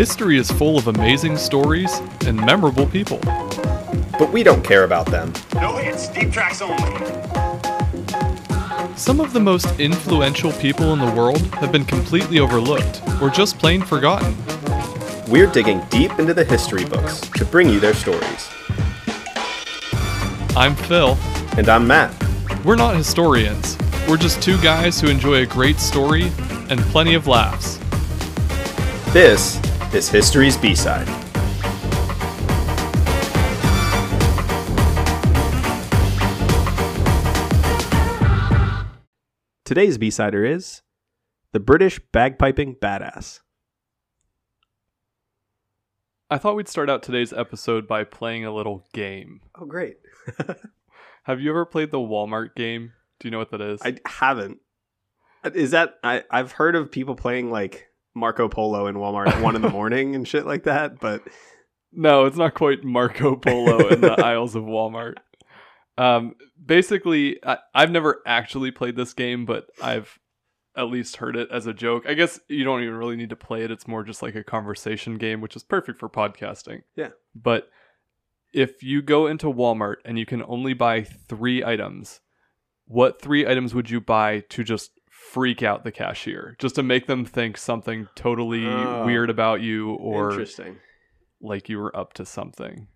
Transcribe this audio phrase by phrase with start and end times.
[0.00, 3.18] History is full of amazing stories and memorable people.
[4.18, 5.30] But we don't care about them.
[5.56, 7.04] No hits, deep tracks only.
[8.96, 13.58] Some of the most influential people in the world have been completely overlooked or just
[13.58, 14.34] plain forgotten.
[15.28, 18.48] We're digging deep into the history books to bring you their stories.
[20.56, 21.18] I'm Phil.
[21.58, 22.14] And I'm Matt.
[22.64, 23.76] We're not historians.
[24.08, 26.32] We're just two guys who enjoy a great story
[26.70, 27.78] and plenty of laughs.
[29.12, 29.59] This
[29.94, 31.08] is History's B-Side.
[39.64, 40.82] Today's B-Sider is
[41.52, 43.40] The British Bagpiping Badass.
[46.28, 49.40] I thought we'd start out today's episode by playing a little game.
[49.60, 49.96] Oh, great.
[51.24, 52.92] Have you ever played the Walmart game?
[53.18, 53.80] Do you know what that is?
[53.82, 54.58] I haven't.
[55.54, 56.22] Is that I?
[56.30, 57.89] I've heard of people playing like
[58.20, 61.22] Marco Polo in Walmart at one in the morning and shit like that, but
[61.92, 65.14] no, it's not quite Marco Polo in the aisles of Walmart.
[65.98, 70.18] Um, basically, I, I've never actually played this game, but I've
[70.76, 72.04] at least heard it as a joke.
[72.06, 73.70] I guess you don't even really need to play it.
[73.70, 76.82] It's more just like a conversation game, which is perfect for podcasting.
[76.96, 77.08] Yeah.
[77.34, 77.68] But
[78.52, 82.20] if you go into Walmart and you can only buy three items,
[82.86, 84.99] what three items would you buy to just
[85.32, 86.56] freak out the cashier?
[86.58, 89.04] Just to make them think something totally Oh.
[89.06, 90.78] weird about you or interesting.
[91.40, 92.88] like you were up to something.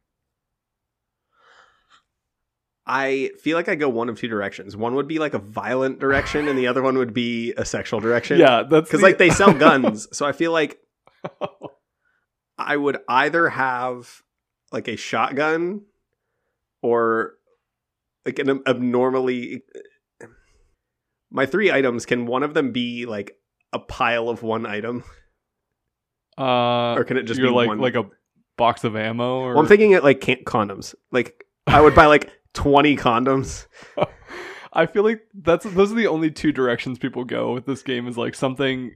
[2.87, 4.77] I feel like I go one of two directions.
[4.77, 7.99] One would be like a violent direction, and the other one would be a sexual
[8.01, 8.39] direction.
[8.39, 10.79] Yeah, that's because the- like they sell guns, so I feel like
[12.59, 14.23] I would either have
[14.71, 15.83] like a shotgun
[16.83, 17.35] or
[18.27, 19.63] like an abnormally.
[21.31, 23.37] My three items can one of them be like
[23.73, 25.03] a pile of one item,
[26.39, 27.79] uh, or can it just be like one?
[27.79, 28.05] like a
[28.57, 30.95] box of ammo or Well, I'm thinking it like can- condoms.
[31.11, 33.67] Like I would buy like twenty condoms.
[34.73, 38.09] I feel like that's those are the only two directions people go with this game
[38.09, 38.95] is like something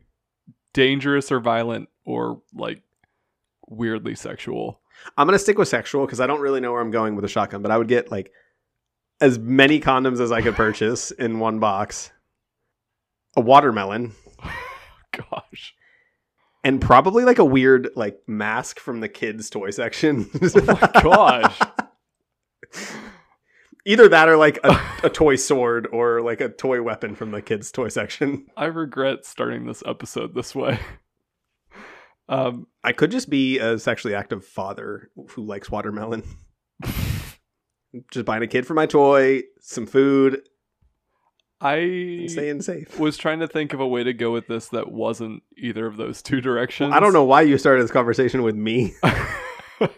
[0.75, 2.83] dangerous or violent or like
[3.69, 4.81] weirdly sexual.
[5.17, 7.29] I'm gonna stick with sexual because I don't really know where I'm going with a
[7.29, 8.33] shotgun, but I would get like
[9.21, 12.11] as many condoms as I could purchase in one box,
[13.39, 14.13] a watermelon,
[15.17, 15.75] Gosh.
[16.65, 20.29] and probably like a weird like mask from the kids' toy section.
[20.43, 21.61] Oh my gosh.
[23.87, 27.41] Either that or like a, a toy sword or like a toy weapon from the
[27.41, 28.47] kids' toy section.
[28.57, 30.81] I regret starting this episode this way.
[32.29, 36.25] Um I could just be a sexually active father who likes watermelon.
[38.11, 40.43] just buying a kid for my toy, some food,
[41.61, 42.99] I staying safe.
[43.01, 45.97] was trying to think of a way to go with this that wasn't either of
[45.97, 46.93] those two directions.
[46.95, 48.95] I don't know why you started this conversation with me.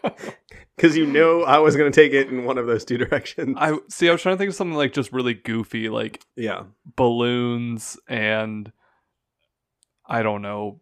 [0.76, 3.54] Because you know I was going to take it in one of those two directions.
[3.60, 4.08] I see.
[4.08, 6.62] I was trying to think of something like just really goofy, like yeah.
[6.96, 8.72] balloons and
[10.06, 10.80] I don't know,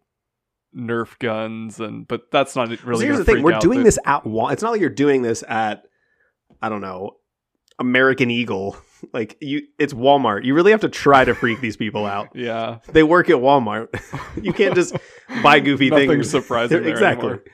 [0.73, 3.01] Nerf guns, and but that's not really.
[3.01, 4.51] So here's the thing: we're doing this at Wal.
[4.51, 5.89] It's not like you're doing this at,
[6.63, 7.17] I don't know,
[7.79, 8.77] American Eagle.
[9.13, 10.45] Like you, it's Walmart.
[10.45, 12.29] You really have to try to freak these people out.
[12.35, 13.89] Yeah, They work at Walmart.
[14.43, 14.97] you can't just
[15.43, 16.31] buy goofy Nothing things.
[16.31, 17.29] surprising exactly.
[17.29, 17.45] anymore.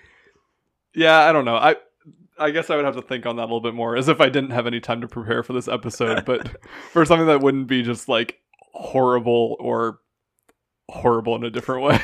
[0.94, 1.18] yeah.
[1.20, 1.56] I don't know.
[1.56, 1.76] I
[2.38, 4.20] I guess I would have to think on that a little bit more, as if
[4.20, 6.24] I didn't have any time to prepare for this episode.
[6.24, 6.56] But
[6.90, 8.40] for something that wouldn't be just like
[8.72, 10.00] horrible or
[10.90, 12.00] horrible in a different way.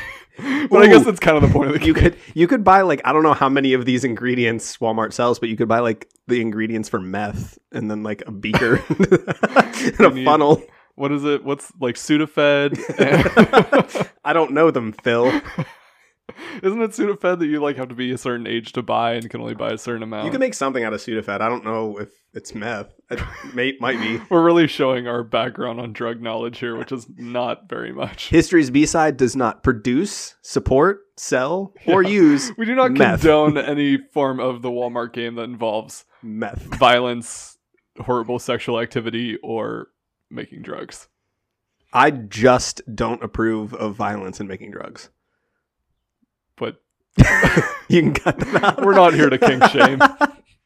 [0.69, 2.83] But I guess that's kind of the point of the You could you could buy
[2.83, 5.81] like I don't know how many of these ingredients Walmart sells, but you could buy
[5.81, 10.63] like the ingredients for meth and then like a beaker and a need- funnel.
[10.97, 11.45] What is it?
[11.45, 12.79] What's like Sudafed?
[14.25, 15.33] I don't know them, Phil.
[16.63, 19.29] Isn't it Sudafed that you like have to be a certain age to buy and
[19.31, 20.25] can only buy a certain amount?
[20.27, 21.41] You can make something out of Sudafed.
[21.41, 22.93] I don't know if it's meth.
[23.11, 23.21] It
[23.55, 24.21] may, might be.
[24.31, 28.29] We're really showing our background on drug knowledge here, which is not very much.
[28.29, 32.11] History's B side does not produce, support, sell, or Yeah.
[32.11, 33.21] use We do not Meth.
[33.23, 36.63] condone any form of the Walmart game that involves meth.
[36.79, 37.59] violence,
[37.99, 39.89] horrible sexual activity, or
[40.31, 41.09] making drugs.
[41.93, 45.11] I just don't approve of violence and making drugs.
[47.89, 48.85] You can cut that out.
[48.85, 50.01] we're not here to kink shame.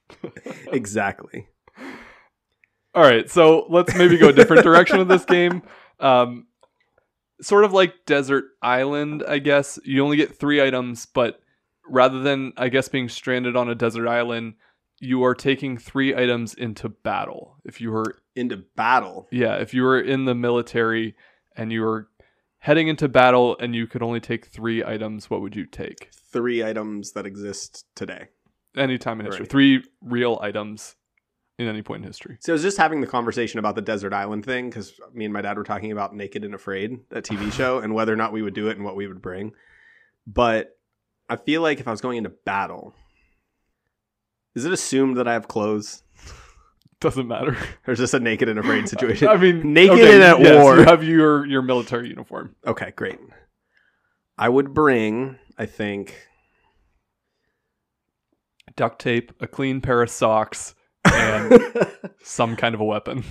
[0.73, 1.49] exactly.
[2.95, 5.63] All right, so let's maybe go a different direction with this game.
[6.01, 6.47] Um,
[7.41, 9.79] sort of like Desert Island, I guess.
[9.85, 11.41] You only get three items, but
[11.89, 14.55] rather than, I guess, being stranded on a desert island,
[15.01, 17.57] you are taking three items into battle.
[17.65, 19.29] If you were, Into battle.
[19.33, 21.17] yeah, if you were in the military
[21.57, 22.09] and you were
[22.65, 26.09] heading into battle and you could only take three items, what would you take?
[26.33, 28.29] Three items that exist today.
[28.75, 29.43] Anytime in history.
[29.43, 29.51] Right.
[29.51, 30.97] Three real items
[31.59, 32.39] in any point in history.
[32.41, 35.35] So I was just having the conversation about the desert island thing because me and
[35.35, 38.33] my dad were talking about Naked and Afraid, that TV show, and whether or not
[38.33, 39.53] we would do it and what we would bring.
[40.27, 40.71] But
[41.29, 42.95] I feel like if I was going into battle,
[44.55, 46.03] is it assumed that I have clothes,
[47.05, 47.55] Doesn't matter.
[47.87, 49.29] or is this a naked and afraid situation?
[49.29, 50.79] I mean, Naked okay, and at yes, war.
[50.79, 52.57] You have your your military uniform.
[52.67, 53.19] Okay, great.
[54.39, 56.17] I would bring, I think,
[58.75, 60.75] Duct tape, a clean pair of socks,
[61.05, 61.61] and
[62.23, 63.23] some kind of a weapon.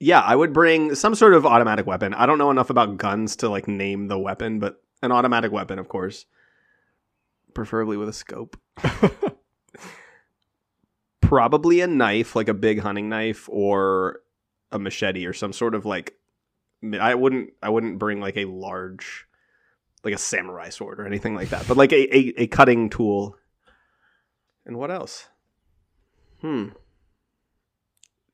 [0.00, 2.14] yeah, I would bring some sort of automatic weapon.
[2.14, 5.78] I don't know enough about guns to like name the weapon, but an automatic weapon,
[5.78, 6.24] of course,
[7.54, 8.56] preferably with a scope.
[11.30, 14.18] Probably a knife, like a big hunting knife, or
[14.72, 16.16] a machete, or some sort of like.
[17.00, 17.50] I wouldn't.
[17.62, 19.26] I wouldn't bring like a large,
[20.02, 23.36] like a samurai sword or anything like that, but like a, a, a cutting tool.
[24.66, 25.28] And what else?
[26.40, 26.70] Hmm.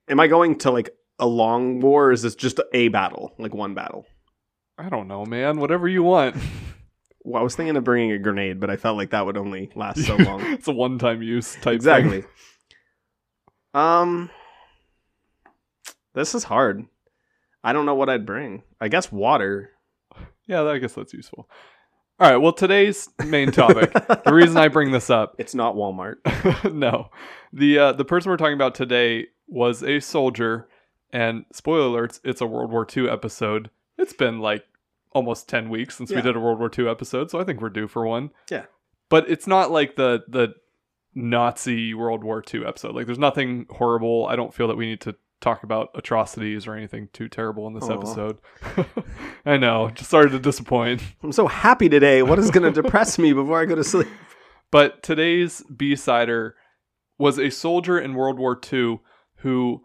[0.08, 0.88] Am I going to like
[1.19, 4.06] a long war, or is this just a battle, like one battle?
[4.78, 5.60] I don't know, man.
[5.60, 6.34] Whatever you want.
[7.28, 9.69] Well, I was thinking of bringing a grenade, but I felt like that would only
[9.75, 10.42] last so long.
[10.42, 12.22] it's a one-time use type exactly.
[13.76, 14.31] Um,
[16.14, 16.87] this is hard.
[17.62, 18.62] I don't know what I'd bring.
[18.81, 19.70] I guess water.
[20.46, 21.49] Yeah, I guess that's useful.
[22.19, 22.38] All right.
[22.38, 23.93] Well, today's main topic.
[23.93, 26.17] the reason I bring this up It's not Walmart.
[26.73, 27.11] no,
[27.52, 30.69] the uh, the person we're talking about today was a soldier,
[31.12, 33.69] and spoiler alerts, it's a World War II episode.
[33.99, 34.64] It's been like
[35.12, 37.69] almost ten weeks since we did a World War II episode, so I think we're
[37.69, 38.31] due for one.
[38.50, 38.64] Yeah.
[39.11, 40.55] but it's not like the the
[41.16, 42.94] Nazi World War II episode.
[42.94, 44.26] Like, there's nothing horrible.
[44.26, 47.74] I don't feel that we need to talk about atrocities or anything too terrible in
[47.74, 47.94] this Aw.
[47.94, 48.38] episode.
[49.46, 51.02] I know, just started to disappoint.
[51.22, 52.22] I'm so happy today.
[52.22, 54.08] What is going to depress me before I go to sleep?
[54.72, 56.56] But today's B-sider
[57.18, 58.98] was a soldier in World War II
[59.36, 59.84] who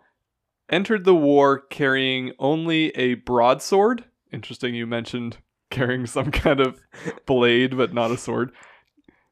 [0.70, 4.06] entered the war carrying only a broadsword.
[4.34, 5.38] Interesting you mentioned
[5.70, 6.82] carrying some kind of
[7.28, 8.52] blade but not a sword.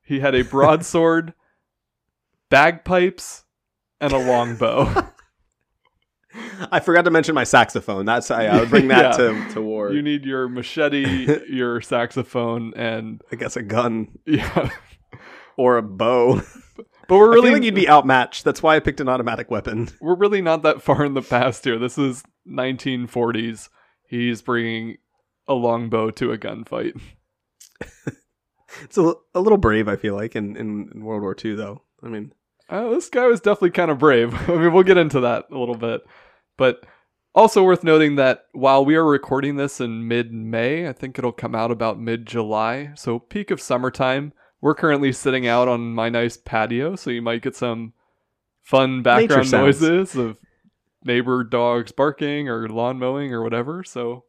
[0.03, 1.33] He had a broadsword,
[2.49, 3.43] bagpipes,
[4.01, 5.07] and a longbow.
[6.71, 8.05] I forgot to mention my saxophone.
[8.05, 9.33] That's I, I would bring that Yeah.
[9.45, 9.91] to to war.
[9.91, 14.69] you need your machete, your saxophone, and I guess a gun yeah.
[15.57, 16.41] or a bow.
[17.07, 18.43] But we're I really feel like you'd be outmatched.
[18.43, 19.89] That's why I picked an automatic weapon.
[19.99, 21.79] we're really not that far in the past here.
[21.79, 23.69] This is 1940s.
[24.07, 24.97] He's bringing
[25.47, 26.99] a longbow to a gunfight.
[28.83, 31.81] It's a, a little brave, I feel like, in, in, in World War II, though.
[32.03, 32.31] I mean,
[32.69, 34.33] Uh, this guy was definitely kind of brave.
[34.49, 36.01] I mean, we'll get into that a little bit.
[36.57, 36.85] But
[37.33, 41.31] also worth noting that while we are recording this in mid May, I think it'll
[41.31, 42.91] come out about mid July.
[42.95, 44.33] So, peak of summertime.
[44.61, 46.95] We're currently sitting out on my nice patio.
[46.95, 47.93] So, you might get some
[48.61, 50.37] fun background noises of
[51.03, 53.83] neighbor dogs barking or lawn mowing or whatever.
[53.83, 54.25] So,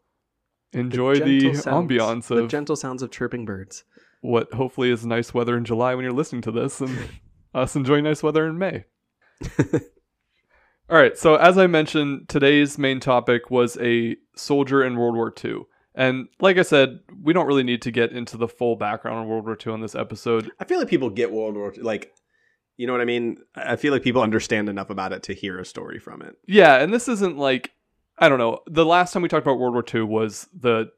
[0.72, 3.82] enjoy the, sounds- ambiance the gentle sounds of chirping birds.
[4.20, 6.96] what hopefully is nice weather in July when you're listening to this, and
[7.54, 8.84] us enjoying nice weather in May.
[10.88, 15.32] All right, so as I mentioned, today's main topic was a soldier in World War
[15.44, 15.60] II.
[15.94, 19.28] And like I said, we don't really need to get into the full background on
[19.28, 20.50] World War II on this episode.
[20.58, 21.82] I feel like people get World War II.
[21.82, 22.12] Like,
[22.76, 23.38] you know what I mean?
[23.54, 26.36] I feel like people understand enough about it to hear a story from it.
[26.48, 27.70] Yeah, and this isn't like,
[28.18, 30.90] I don't know, the last time we talked about World War II was the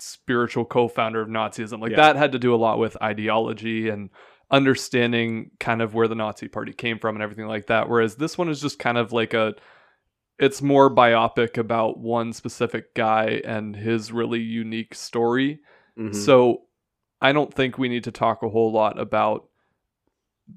[0.00, 1.80] spiritual co founder of Nazism.
[1.80, 1.96] Like Yeah.
[1.98, 4.10] that had to do a lot with ideology and
[4.50, 7.88] understanding kind of where the Nazi party came from and everything like that.
[7.88, 9.54] Whereas this one is just kind of like a
[10.38, 15.58] it's more biopic about one specific guy and his really unique story.
[15.98, 16.14] Mhm.
[16.14, 16.62] So
[17.20, 19.48] I don't think we need to talk a whole lot about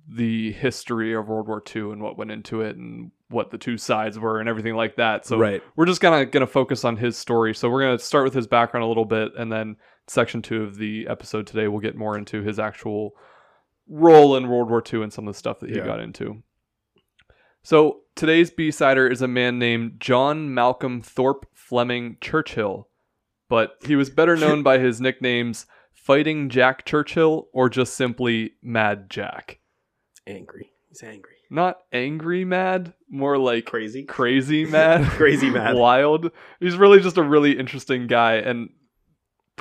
[0.08, 3.78] the history of World War II and what went into it and what the two
[3.78, 5.26] sides were and everything like that.
[5.26, 5.64] So right.
[5.76, 7.54] we're just gonna gonna focus on his story.
[7.54, 10.78] So we're gonna start with his background a little bit, and then section two of
[10.78, 13.14] the episode today we'll get more into his actual
[13.92, 15.86] role in World War II and some of the stuff that he Yeah.
[15.86, 16.42] got into.
[17.64, 22.88] So today's B-sider is a man named John Malcolm Thorpe Fleming Churchill,
[23.50, 29.10] but he was better known by his nicknames Fighting Jack Churchill or just simply Mad
[29.10, 29.60] Jack.
[30.26, 30.72] Angry.
[30.90, 31.36] He's angry.
[31.52, 34.04] Not angry mad, more like Crazy.
[34.06, 35.06] crazy mad.
[35.12, 35.76] Crazy mad.
[35.78, 36.32] Wild.
[36.60, 38.70] He's really just a really interesting guy and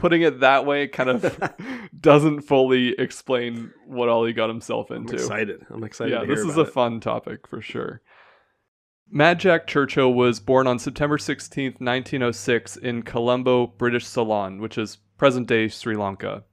[0.01, 1.53] putting it that way kind of
[2.01, 5.13] doesn't fully explain what all he got himself into.
[5.13, 5.67] I'm excited.
[5.69, 6.13] I'm excited.
[6.13, 6.73] Yeah, this is a it.
[6.73, 8.01] fun topic for sure.
[9.11, 14.97] Mad Jack Churchill was born on September 16th, 1906 in Colombo, British Ceylon, which is
[15.19, 16.45] present day Sri Lanka.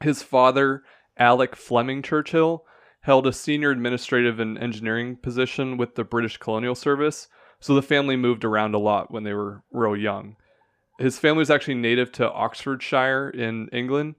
[0.00, 0.82] His father,
[1.16, 2.64] Alec Fleming Churchill,
[3.00, 7.26] held a senior administrative and engineering position with the British Colonial Service,
[7.58, 10.36] so the family moved around a lot when they were real young.
[10.98, 14.16] His family was actually native to Oxfordshire in England,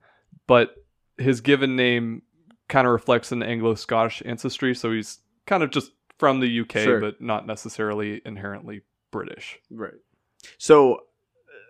[0.48, 0.76] but
[1.18, 2.22] his given name
[2.70, 6.80] kind of reflects an Anglo Scottish ancestry, so he's kind of just from the UK,
[6.80, 7.00] Sure.
[7.00, 8.82] but not necessarily inherently
[9.12, 9.58] British.
[9.72, 9.94] Right.
[10.58, 11.00] So uh,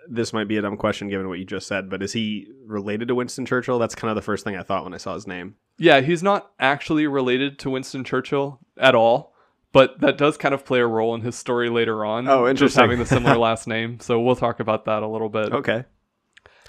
[0.10, 3.08] this might be a dumb question given what you just said, but is he related
[3.08, 3.80] to Winston Churchill?
[3.80, 5.56] That's kind of the first thing I thought when I saw his name.
[5.78, 9.34] Yeah, he's not actually related to Winston Churchill at all,
[9.72, 12.28] but that does kind of play a role in his story later on.
[12.28, 12.68] Oh, interesting.
[12.68, 14.00] Just having the similar last name.
[14.00, 15.52] So we'll talk about that a little bit.
[15.54, 15.86] Okay.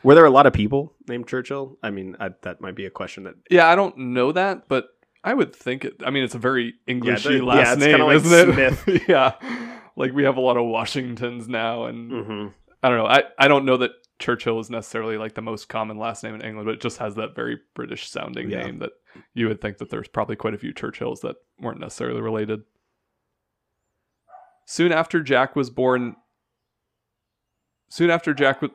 [0.03, 1.79] Were there a lot of people named Churchill?
[1.83, 3.35] I mean, I, that might be a question that.
[3.51, 4.89] Yeah, I don't know that, but
[5.23, 6.03] I would think it.
[6.05, 8.89] I mean, it's a very Englishy yeah, last it's name, like isn't Smith.
[8.89, 9.03] it?
[9.09, 9.33] yeah,
[9.97, 12.47] like we have a lot of Washingtons now, and hmm
[12.83, 13.07] I don't know.
[13.07, 16.41] I I don't know that Churchill is necessarily like the most common last name in
[16.41, 18.63] England, but it just has that very British sounding Yeah.
[18.65, 18.93] name that
[19.35, 22.63] you would think that there's probably quite a few Churchills that weren't necessarily related.
[24.71, 26.15] Soon after Jack was born.
[27.89, 28.71] Soon after Jack was.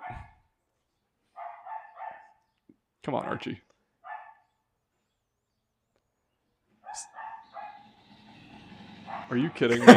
[3.02, 3.62] Come on, Archie.
[9.30, 9.86] Are you kidding me?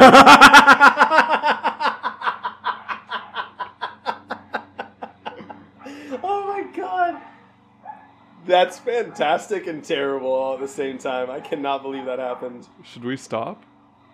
[6.23, 7.21] oh my god.
[8.45, 11.29] That's fantastic and terrible all at the same time.
[11.29, 12.69] I cannot believe that happened.
[12.85, 13.65] Should we stop?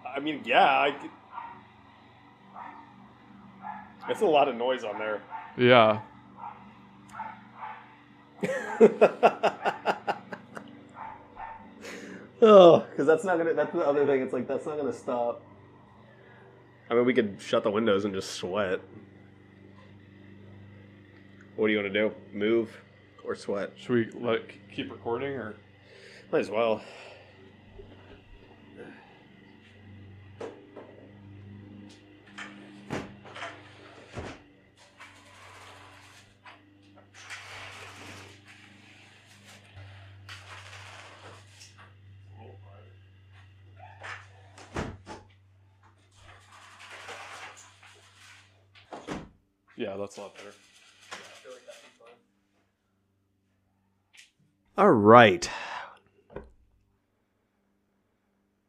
[0.04, 0.96] I mean, yeah, I.
[4.06, 5.22] could- It's a lot of noise on there.
[5.58, 6.02] Yeah.
[12.42, 13.54] oh, because that's not gonna.
[13.54, 14.22] That's the other thing.
[14.22, 15.42] It's like that's not gonna stop.
[16.90, 18.80] I mean, we could shut the windows and just sweat.
[21.56, 22.14] What do you want to do?
[22.34, 22.82] Move
[23.24, 23.72] or sweat?
[23.78, 25.56] Should we like keep recording or?
[26.32, 26.82] Might as well.
[49.78, 50.54] Yeah, that's a lot better.
[54.78, 55.50] All right.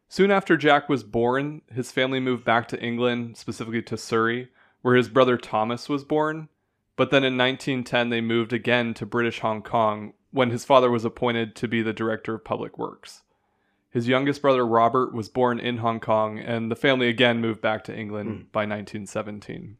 [0.08, 4.48] Soon after Jack was born, his family moved back to England, specifically to Surrey,
[4.82, 6.48] where his brother Thomas was born.
[6.94, 11.04] But then in 1910, they moved again to British Hong Kong when his father was
[11.04, 13.22] appointed to be the director of public works.
[13.90, 17.84] His youngest brother Robert was born in Hong Kong, and the family again moved back
[17.84, 18.42] to England hmm.
[18.52, 19.76] by 1917.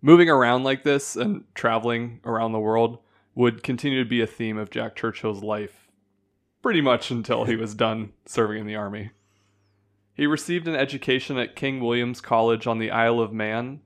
[0.00, 2.98] Moving around like this and traveling around the world
[3.34, 5.88] would continue to be a theme of Jack Churchill's life
[6.62, 9.10] pretty much until he was done serving in the army.
[10.14, 13.80] He received an education at King William's College on the Isle of Man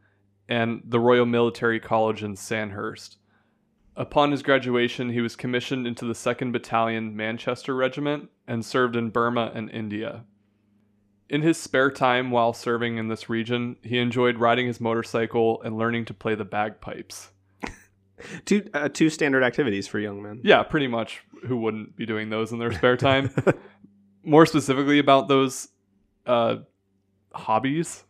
[0.49, 3.19] and the Royal Military College in Sandhurst.
[3.95, 9.11] Upon his graduation, he was commissioned into the 2nd Battalion Manchester Regiment and served in
[9.11, 10.25] Burma and India.
[11.29, 15.79] In his spare time while serving in this region, he enjoyed riding his motorcycle and
[15.79, 17.31] learning to play the bagpipes.
[18.45, 20.41] Two uh, two standard activities for young men.
[20.45, 21.23] Yeah, pretty much.
[21.47, 23.35] Who wouldn't be doing those in their spare time?
[24.23, 25.69] More specifically about those
[26.27, 26.57] uh,
[27.35, 28.05] hobbies.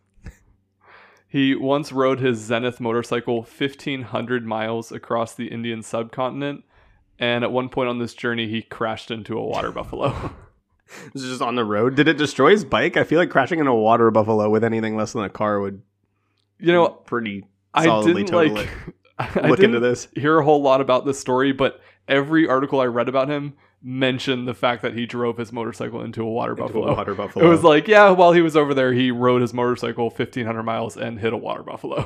[1.32, 6.62] He once rode his Zenith motorcycle 1,500 miles across the Indian subcontinent,
[7.18, 10.30] and at one point on this journey, he crashed into a water buffalo.
[11.12, 11.94] This is just on the road.
[11.94, 12.96] Did it destroy his bike?
[12.96, 15.82] I feel like crashing in a water buffalo with anything less than a car would
[16.58, 17.44] you know, pretty
[17.74, 18.68] I solidly didn't total like.
[19.18, 20.08] I Look into didn't this.
[20.14, 24.46] Hear a whole lot about this story, but every article I read about him mentioned
[24.46, 26.94] the fact that he drove his motorcycle into a water Into a buffalo.
[26.94, 27.44] water buffalo.
[27.46, 30.96] It was like, yeah, while he was over there, he rode his motorcycle 1,500 miles
[30.96, 32.04] and hit a water buffalo.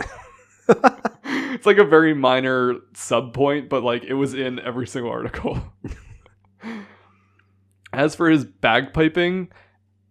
[0.69, 5.61] it's like a very minor sub point, but like it was in every single article.
[7.97, 9.49] As for his bagpiping,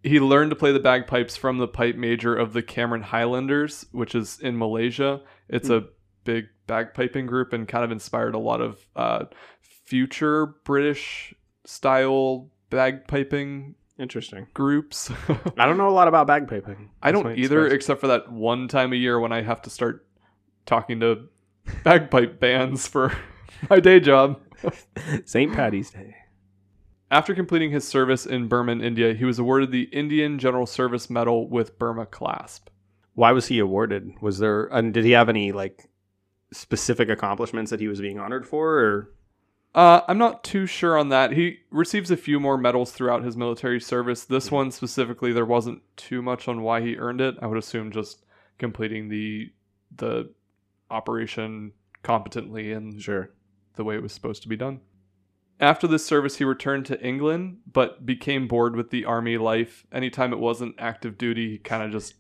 [0.02, 4.16] he learned to play the bagpipes from the pipe major of the Cameron Highlanders, which
[4.16, 5.22] is in Malaysia.
[5.48, 5.86] It's a
[6.24, 9.26] big bagpiping group and kind of inspired a lot of uh,
[9.62, 14.48] future British style bagpiping Interesting.
[14.56, 15.12] groups.
[15.58, 16.90] I don't know a lot about bagpiping.
[17.04, 19.70] I That's don't either, except for that one time a year when I have to
[19.70, 20.08] start
[20.66, 21.30] talking to
[21.84, 23.16] bagpipe bands for
[23.70, 24.42] my day job.
[25.26, 25.54] St.
[25.54, 26.16] Patty's Day.
[27.16, 31.48] After completing his service in Burma India, he was awarded the Indian General Service Medal
[31.48, 32.68] with Burma clasp.
[33.14, 34.12] Why was he awarded?
[34.20, 35.90] Was there and did he have any like
[36.52, 38.80] specific accomplishments that he was being honored for?
[38.80, 39.14] Or
[39.74, 41.32] Uh, I'm not too sure on that.
[41.32, 44.26] He receives a few more medals throughout his military service.
[44.26, 47.36] This one specifically, there wasn't too much on why he earned it.
[47.42, 48.26] I would assume just
[48.58, 49.54] completing the
[49.96, 50.34] the
[50.92, 51.72] operation
[52.04, 53.30] competently and sure,
[53.76, 54.82] the way it was supposed to be done.
[55.60, 59.86] After this service, he returned to England, but became bored with the army life.
[59.92, 62.16] Anytime it wasn't active duty, he kind of just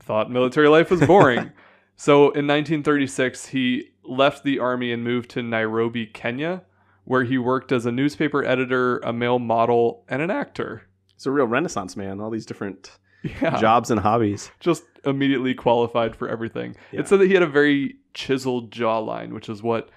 [0.00, 1.52] thought military life was boring.
[1.96, 6.62] so in 1936, he left the army and moved to Nairobi, Kenya,
[7.04, 10.82] where he worked as a newspaper editor, a male model, and an actor.
[11.14, 12.20] he's a real Renaissance man.
[12.20, 12.90] All these different
[13.40, 13.58] Yeah.
[13.58, 14.50] jobs and hobbies.
[14.60, 16.74] just immediately qualified for everything.
[16.92, 17.00] Yeah.
[17.00, 19.90] It said that he had a very chiseled jawline, which is what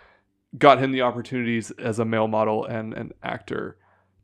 [0.58, 3.78] got him the opportunities as a male model and an actor.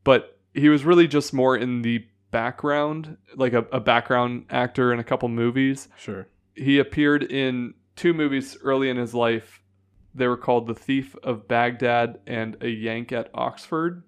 [0.03, 4.99] But he was really just more in the background, like a, a background actor in
[4.99, 5.87] a couple movies.
[5.97, 6.27] Sure.
[6.55, 9.61] He appeared in two movies early in his life.
[10.15, 14.03] They were called The Thief of Baghdad and A Yank at Oxford.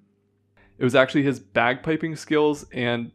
[0.78, 3.12] It was actually his bagpiping skills and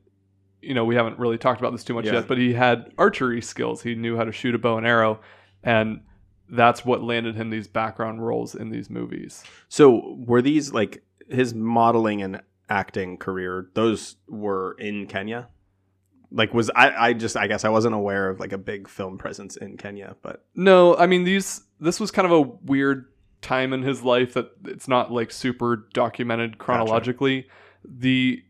[0.63, 2.15] you know, we haven't really talked about this too much Yeah.
[2.15, 3.83] yet, but he had archery skills.
[3.83, 5.21] He knew how to shoot a bow and arrow
[5.63, 6.03] and
[6.51, 9.45] that's what landed him these background roles in these movies.
[9.69, 13.71] So were these like his modeling and acting career?
[13.75, 15.49] Those were in Kenya.
[16.33, 16.91] Like was I?
[16.91, 20.17] I just I guess I wasn't aware of like a big film presence in Kenya,
[20.23, 23.07] but No, I mean these this was kind of a weird
[23.43, 27.49] time in his life that it's not like super documented chronologically.
[27.85, 28.43] The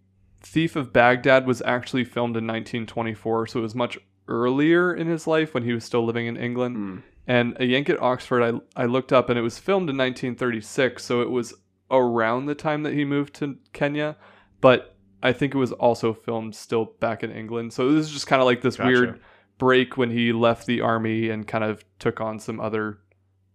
[0.43, 5.27] Thief of Baghdad was actually filmed in 1924, so it was much earlier in his
[5.27, 6.77] life when he was still living in England.
[6.77, 9.97] mm, And A Yank at Oxford, I, I looked up and it was filmed in
[9.97, 11.55] 1936, so it was
[11.89, 14.17] around the time that he moved to Kenya,
[14.61, 17.73] but I think it was also filmed still back in England.
[17.73, 18.89] So this is just kind of like this Gotcha.
[18.89, 19.21] weird
[19.59, 22.99] break when he left the army and kind of took on some other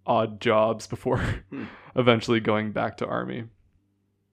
[0.08, 1.18] odd jobs before
[1.50, 1.66] Hmm.
[1.98, 3.44] eventually going back to army.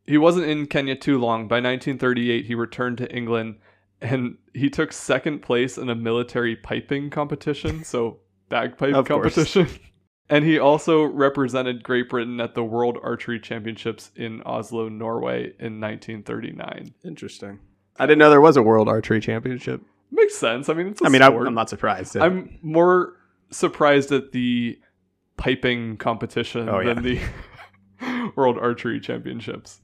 [0.07, 1.49] He wasn't in Kenya too long.
[1.49, 3.57] By 1938, he returned to England
[4.01, 8.21] and he took second place in a military piping competition, so
[8.53, 9.67] bagpipe Of competition.
[10.29, 15.81] and he also represented Great Britain at the World Archery Championships in Oslo, Norway in
[15.81, 16.95] 1939.
[17.05, 17.59] interesting.
[17.99, 19.81] I didn't know there was a World Archery Championship.
[20.11, 20.69] Makes sense.
[20.69, 21.47] I mean, it's a I mean, I'm, sport.
[21.47, 22.17] I'm not surprised.
[22.17, 23.15] I'm more
[23.51, 24.79] surprised at the
[25.38, 26.95] piping competition Oh, yeah.
[26.95, 29.81] than the World Archery Championships.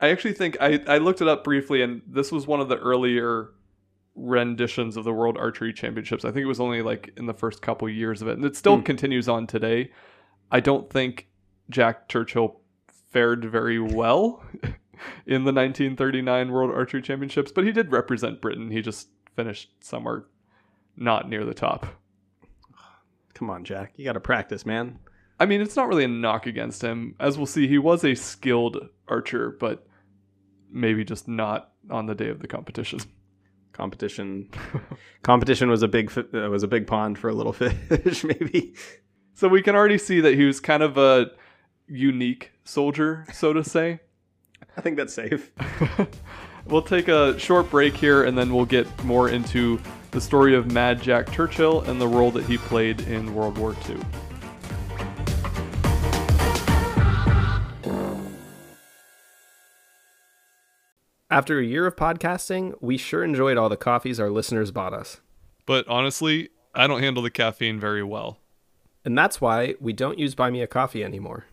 [0.00, 2.78] I actually think I, I looked it up briefly, and this was one of the
[2.78, 3.50] earlier
[4.14, 6.24] renditions of the World Archery Championships.
[6.24, 8.56] I think it was only like in the first couple years of it, and it
[8.56, 8.82] still Hmm.
[8.82, 9.90] continues on today.
[10.50, 11.28] I don't think
[11.70, 12.60] Jack Churchill
[13.10, 14.42] fared very well
[15.26, 18.70] in the 1939 World Archery Championships, but he did represent Britain.
[18.70, 20.24] He just finished somewhere
[20.96, 21.86] not near the top.
[23.34, 23.92] Come on, Jack.
[23.96, 24.98] You got to practice, man.
[25.40, 27.14] I mean, it's not really a knock against him.
[27.18, 29.86] As we'll see, he was a skilled archer, but
[30.70, 33.00] maybe just not on the day of the competition.
[33.72, 34.48] Competition.
[35.22, 38.74] competition was a big uh, was a big pond for a little fish, maybe.
[39.34, 41.30] So we can already see that he was kind of a
[41.88, 44.00] unique soldier, so to say.
[44.76, 45.50] I think that's safe.
[46.66, 49.80] we'll take a short break here and then we'll get more into
[50.12, 53.74] the story of Mad Jack Churchill and the role that he played in World War
[53.88, 53.96] II.
[61.32, 65.22] After a year of podcasting, we sure enjoyed all the coffees our listeners bought us.
[65.64, 68.36] But honestly, I don't handle the caffeine very well.
[69.02, 71.46] And that's why we don't use Buy Me a Coffee anymore.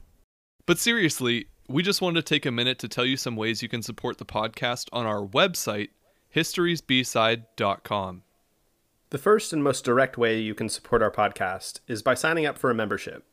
[0.66, 3.70] But seriously, we just wanted to take a minute to tell you some ways you
[3.70, 5.92] can support the podcast on our website,
[6.36, 8.24] historysbside.com.
[9.12, 12.58] The first and most direct way you can support our podcast is by signing up
[12.58, 13.24] for a membership.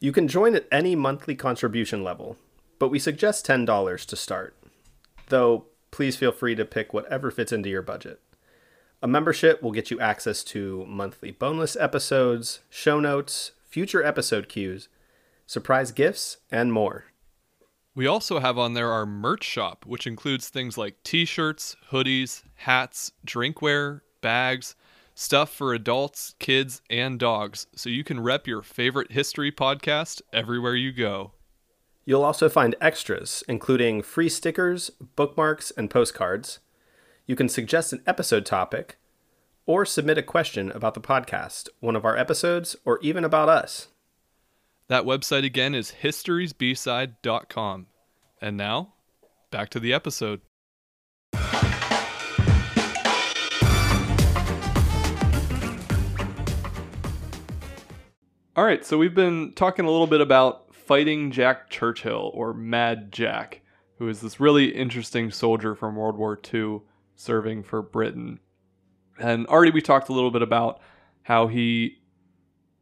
[0.00, 2.38] You can join at any monthly contribution level,
[2.78, 4.56] but we suggest $10 to start.
[5.28, 8.20] Though, please feel free to pick whatever fits into your budget.
[9.00, 14.88] A membership will get you access to monthly bonus episodes, show notes, future episode cues,
[15.46, 17.04] surprise gifts, and more.
[17.94, 22.42] We also have on there our merch shop, which includes things like t shirts, hoodies,
[22.56, 24.74] hats, drinkware, bags,
[25.14, 30.74] stuff for adults, kids, and dogs, so you can rep your favorite history podcast everywhere
[30.74, 31.34] you go.
[32.06, 36.58] You'll also find extras, including free stickers, bookmarks, and postcards.
[37.26, 38.98] You can suggest an episode topic,
[39.64, 43.88] or submit a question about the podcast, one of our episodes, or even about us.
[44.88, 47.86] That website again is historysbside.com.
[48.42, 48.92] And now,
[49.50, 50.42] back to the episode.
[58.56, 63.12] All right, so we've been talking a little bit about fighting Jack Churchill, or Mad
[63.12, 63.62] Jack,
[63.98, 66.80] who is this really interesting soldier from World War II
[67.16, 68.40] serving for Britain.
[69.18, 70.80] And already we talked a little bit about
[71.22, 71.98] how he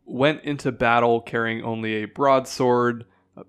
[0.05, 3.05] went into battle carrying only a broadsword,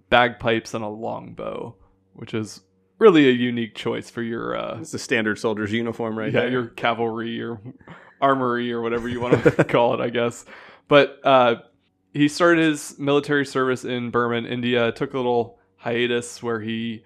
[0.10, 1.76] bagpipes, and a longbow,
[2.14, 2.62] which is
[3.00, 6.32] really a unique choice for your uh, It's the standard soldier's uniform, right?
[6.32, 6.52] yeah, there.
[6.52, 7.60] your cavalry your
[8.22, 10.46] armory or whatever you want to call it, I guess.
[10.88, 11.56] But uh,
[12.14, 17.04] he started his military service in Burma and India, took a little hiatus where he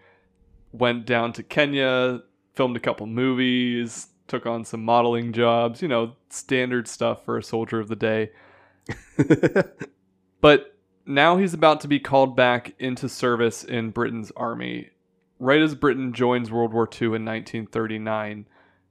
[0.71, 2.21] went down to Kenya,
[2.53, 7.43] filmed a couple movies, took on some modeling jobs, you know, standard stuff for a
[7.43, 8.31] soldier of the day.
[10.41, 14.91] But now he's about to be called back into service in Britain's army.
[15.39, 18.47] Right as Britain joins World War II in 1939,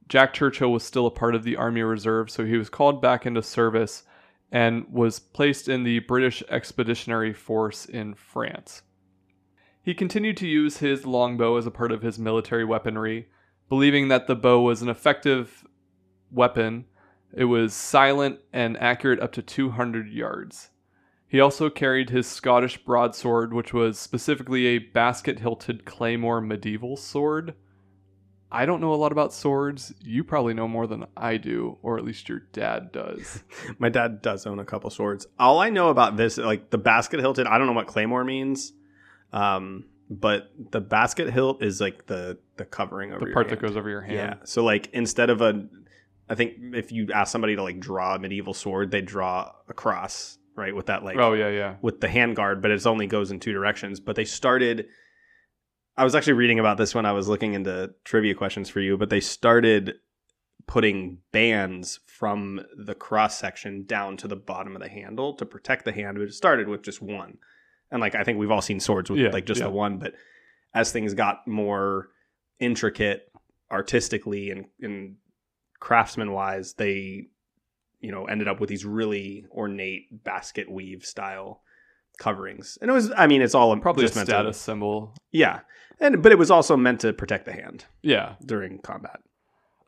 [0.09, 3.26] Jack Churchill was still a part of the Army Reserve, so he was called back
[3.26, 4.05] into service
[4.51, 8.83] and was placed in the British Expeditionary Force in France.
[9.83, 13.29] He continued to use his longbow as a part of his military weaponry,
[13.69, 15.65] believing that the bow was an effective
[16.31, 16.87] weapon.
[17.33, 20.71] It was silent and accurate up to 200 yards.
[21.29, 27.55] He also carried his Scottish broadsword, which was specifically a basket hilted claymore medieval sword.
[28.51, 29.93] I don't know a lot about swords.
[30.01, 33.43] You probably know more than I do, or at least your dad does.
[33.79, 35.27] My dad does own a couple swords.
[35.39, 38.73] All I know about this, like the basket hilted, I don't know what claymore means.
[39.33, 43.77] Um, but the basket hilt is like the the covering over the part that goes
[43.77, 44.15] over your hand.
[44.15, 44.35] Yeah.
[44.45, 45.67] So like instead of a,
[46.29, 49.75] I think if you ask somebody to like draw a medieval sword, they draw a
[49.75, 50.75] cross, right?
[50.75, 51.77] With that like oh, yeah, yeah.
[51.83, 53.99] with the handguard, but it only goes in two directions.
[53.99, 54.87] But they started.
[55.97, 58.97] I was actually reading about this when I was looking into trivia questions for you,
[58.97, 59.95] but they started
[60.67, 65.85] putting bands from the cross section down to the bottom of the handle to protect
[65.85, 66.19] the hand.
[66.19, 67.39] But it started with just one,
[67.91, 69.67] and like I think we've all seen swords with Yeah, like just yeah.
[69.67, 69.99] the one.
[69.99, 70.15] But
[70.75, 72.09] as things got more
[72.59, 73.31] intricate,
[73.71, 75.17] artistically and and
[75.81, 77.29] craftsman wise, they
[78.01, 81.63] you know ended up with these really ornate basket weave style
[82.18, 85.14] coverings and it was i mean it's all Probably just a meant status to, symbol.
[85.33, 85.61] yeah
[86.00, 88.35] and but it was also meant to protect the hand Yeah.
[88.44, 89.20] during combat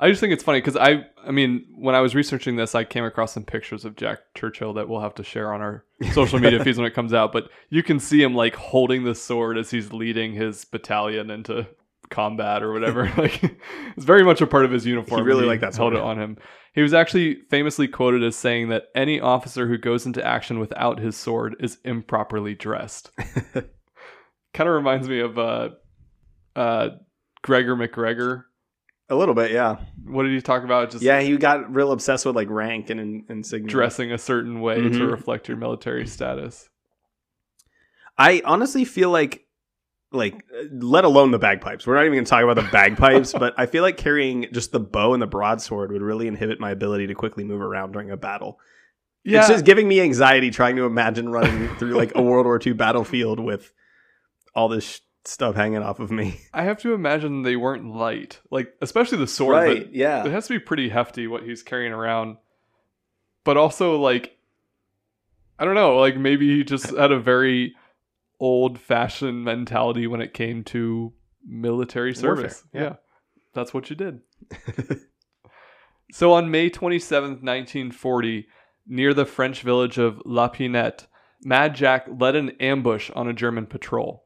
[0.01, 2.85] I just think it's funny because I, I mean, when I was researching this, I
[2.85, 6.39] came across some pictures of Jack Churchill that we'll have to share on our social
[6.39, 7.33] media feeds when it comes out.
[7.33, 11.67] But you can see him like holding the sword as he's leading his battalion into
[12.11, 13.05] combat or whatever.
[13.19, 13.43] like
[13.97, 15.21] it's very much a part of his uniform.
[15.21, 16.37] He really and liked that Held it on him.
[16.75, 20.99] He was actually famously quoted as saying that any officer who goes into action without
[21.01, 23.11] his sword is improperly dressed.
[23.55, 25.71] kind of reminds me of uh,
[26.57, 26.89] uh,
[27.43, 28.47] Gregor MacGregor.
[29.09, 30.91] a little bit yeah What did he talk about?
[30.91, 34.77] Just yeah he got real obsessed with like rank and insignia dressing a certain way
[34.77, 35.11] to Mhm.
[35.11, 36.69] reflect your military status.
[38.17, 39.45] i honestly feel like
[40.11, 40.43] like
[40.73, 43.67] let alone the bagpipes we're not even going to talk about the bagpipes but i
[43.67, 47.15] feel like carrying just the bow and the broadsword would really inhibit my ability to
[47.15, 48.59] quickly move around during a battle
[49.25, 52.59] Yeah, It's just giving me anxiety trying to imagine running through like a World War
[52.65, 53.73] II battlefield with
[54.55, 56.41] all this sh- stuff hanging off of me.
[56.55, 59.55] I have to imagine they weren't light, like especially the sword.
[59.85, 59.95] But
[60.25, 62.39] it has to be pretty hefty what he's carrying around.
[63.45, 64.39] But also, like,
[65.59, 67.75] I don't know, like maybe he just had a very
[68.41, 71.13] old-fashioned mentality when it came to
[71.47, 72.65] military service.
[72.73, 72.97] Warfare, yeah.
[73.55, 74.21] that's what you did.
[76.13, 78.49] So on May 27th, 1940,
[78.87, 81.07] near the French village of La Pinette,
[81.45, 84.25] Mad Jack led an ambush on a German patrol.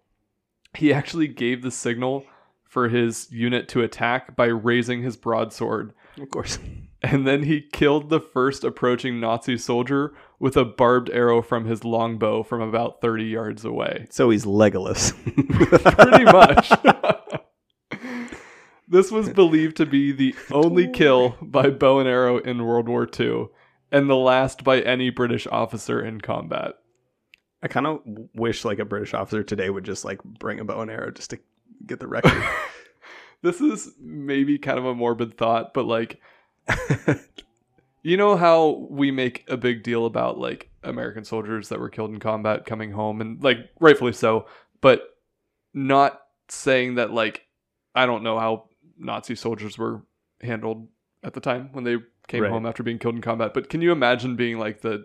[0.74, 2.24] He actually gave the signal
[2.64, 6.58] for his unit to attack by raising his broadsword, Of course.
[7.02, 11.84] and then he killed the first approaching Nazi soldier with a barbed arrow from his
[11.84, 14.08] longbow from about 30 yards away.
[14.10, 15.12] So he's Legolas.
[15.96, 16.72] Pretty much.
[18.88, 23.08] this was believed to be the only kill by bow and arrow in World War
[23.08, 23.50] II,
[23.92, 26.72] and the last by any British officer in combat.
[27.62, 28.00] I kind of
[28.34, 31.30] wish like a British officer today would just like bring a bow and arrow just
[31.30, 31.38] to
[31.86, 32.42] get the record.
[33.44, 36.20] This is maybe kind of a morbid thought, but like,
[38.02, 42.10] you know how we make a big deal about like American soldiers that were killed
[42.10, 44.46] in combat coming home, and like rightfully so,
[44.80, 45.02] but
[45.74, 47.46] not saying that like
[47.94, 50.02] I don't know how Nazi soldiers were
[50.42, 50.88] handled
[51.22, 51.96] at the time when they
[52.28, 52.50] came Right.
[52.50, 53.52] home after being killed in combat.
[53.54, 55.04] But can you imagine being like the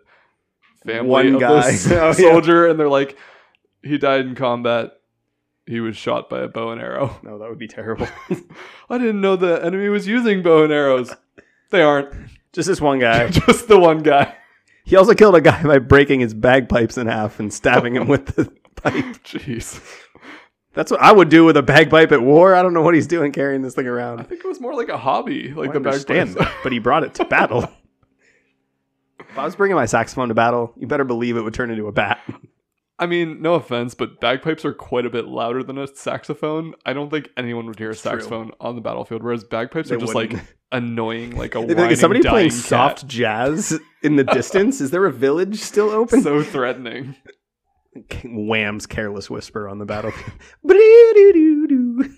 [0.85, 1.71] family One of guy.
[1.71, 2.11] this Oh, yeah.
[2.13, 3.17] soldier, and they're like,
[3.83, 4.91] he died in combat.
[5.65, 7.17] He was shot by a bow and arrow.
[7.23, 8.07] no, that would be terrible.
[8.89, 11.13] I didn't know the enemy was using bow and arrows.
[11.71, 12.13] They aren't.
[12.57, 13.29] Just this one guy.
[13.45, 14.35] Just the one guy.
[14.83, 18.35] He also killed a guy by breaking his bagpipes in half and stabbing him with
[18.35, 18.93] the pipe.
[19.23, 19.79] Jeez.
[20.73, 22.55] That's what I would do with a bagpipe at war.
[22.55, 24.21] I don't know what he's doing carrying this thing around.
[24.21, 26.51] I think it was more like a hobby, like I the understand bagpipes.
[26.51, 27.63] that, but he brought it to battle.
[29.19, 31.87] if I was bringing my saxophone to battle, you better believe it would turn into
[31.87, 32.19] a bat.
[32.99, 36.73] I mean, no offense, but bagpipes are quite a bit louder than a saxophone.
[36.85, 37.99] I don't think anyone would hear a true.
[38.11, 40.33] saxophone on the battlefield, whereas bagpipes They are just wouldn't.
[40.33, 42.57] like annoying, like a They'd like, is somebody playing cat.
[42.59, 44.81] soft jazz in the distance?
[44.81, 46.21] Is there a village still open?
[46.23, 47.15] so threatening.
[48.23, 50.31] Wham's careless whisper on the battlefield.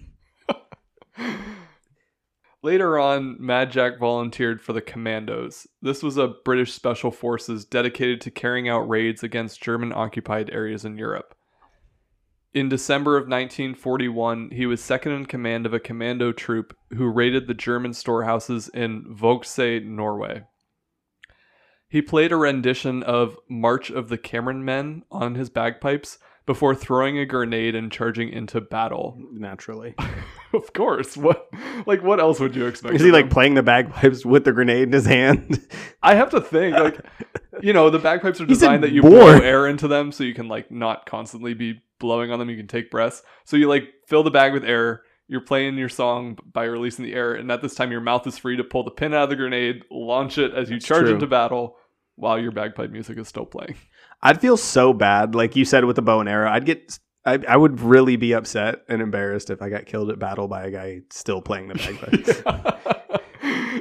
[2.61, 5.65] Later on, Mad Jack volunteered for the Commandos.
[5.81, 10.83] This was a British special forces dedicated to carrying out raids against German occupied areas
[10.83, 11.35] in Europe.
[12.53, 17.47] In December of 1941, he was second in command of a commando troop who raided
[17.47, 20.43] the German storehouses in Vågsøy, Norway.
[21.87, 26.17] He played a rendition of March of the Cameron Men on his bagpipes
[26.49, 29.21] before throwing a grenade and charging into battle.
[29.31, 29.93] Naturally.
[30.51, 31.15] Of course.
[31.15, 31.47] What
[31.85, 32.95] like what else would you expect?
[32.95, 35.63] Is he like playing the bagpipes with the grenade in his hand?
[36.01, 37.05] I have to think like
[37.61, 39.11] you know, the bagpipes are designed that you war.
[39.11, 42.57] blow air into them so you can like not constantly be blowing on them, you
[42.57, 43.21] can take breaths.
[43.45, 47.13] So you like fill the bag with air, you're playing your song by releasing the
[47.13, 49.29] air, and at this time your mouth is free to pull the pin out of
[49.29, 51.13] the grenade, launch it as you That's charge true.
[51.13, 51.77] into battle
[52.15, 53.75] while your bagpipe music is still playing.
[54.21, 56.49] I'd feel so bad, like you said with the bow and arrow.
[56.49, 60.19] I'd get, I, I would really be upset and embarrassed if I got killed at
[60.19, 62.41] battle by a guy still playing the bagpipes.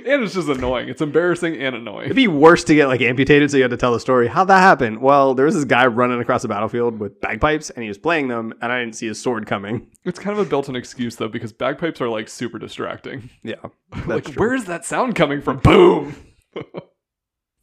[0.08, 0.88] and it's just annoying.
[0.88, 2.06] It's embarrassing and annoying.
[2.06, 4.28] It'd be worse to get like amputated, so you had to tell the story.
[4.28, 5.00] How'd that happen?
[5.00, 8.28] Well, there was this guy running across the battlefield with bagpipes, and he was playing
[8.28, 9.90] them, and I didn't see his sword coming.
[10.04, 13.30] It's kind of a built-in excuse though, because bagpipes are like super distracting.
[13.42, 13.56] Yeah,
[14.06, 14.34] like, true.
[14.36, 15.58] where's that sound coming from?
[15.58, 16.16] Boom!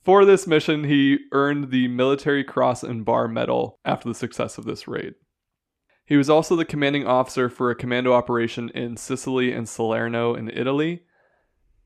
[0.05, 4.65] For this mission, he earned the Military Cross and Bar Medal after the success of
[4.65, 5.15] this raid.
[6.05, 10.51] He was also the commanding officer for a commando operation in Sicily and Salerno in
[10.51, 11.01] Italy.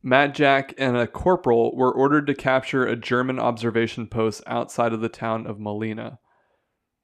[0.04, 5.00] Mad Jack and a corporal were ordered to capture a German observation post outside of
[5.00, 6.20] the town of Molina.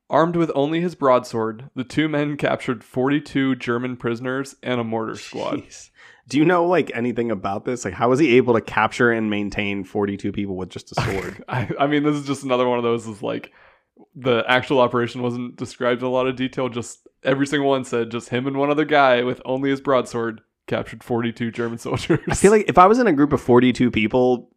[0.09, 5.15] Armed with only his broadsword, the two men captured 42 German prisoners and a mortar
[5.15, 5.59] squad.
[5.59, 5.89] Jeez.
[6.27, 7.85] Do you know like anything about this?
[7.85, 11.43] Like, how was he able to capture and maintain forty-two people with just a sword?
[11.47, 13.07] I, I mean, this is just another one of those.
[13.07, 13.51] Is like
[14.15, 16.69] the actual operation wasn't described in a lot of detail.
[16.69, 20.41] Just every single one said just him and one other guy with only his broadsword
[20.67, 22.19] captured 42 German soldiers.
[22.27, 24.49] I feel like if I was in a group of forty-two people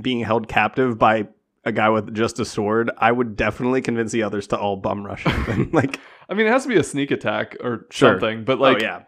[0.00, 1.26] being held captive by
[1.66, 5.04] a guy with just a sword, I would definitely convince the others to all bum
[5.04, 5.68] rush him.
[5.74, 6.00] like,
[6.30, 8.12] I mean, it has to be a sneak attack or Sure.
[8.12, 8.44] something.
[8.44, 9.02] But oh, like, oh yeah,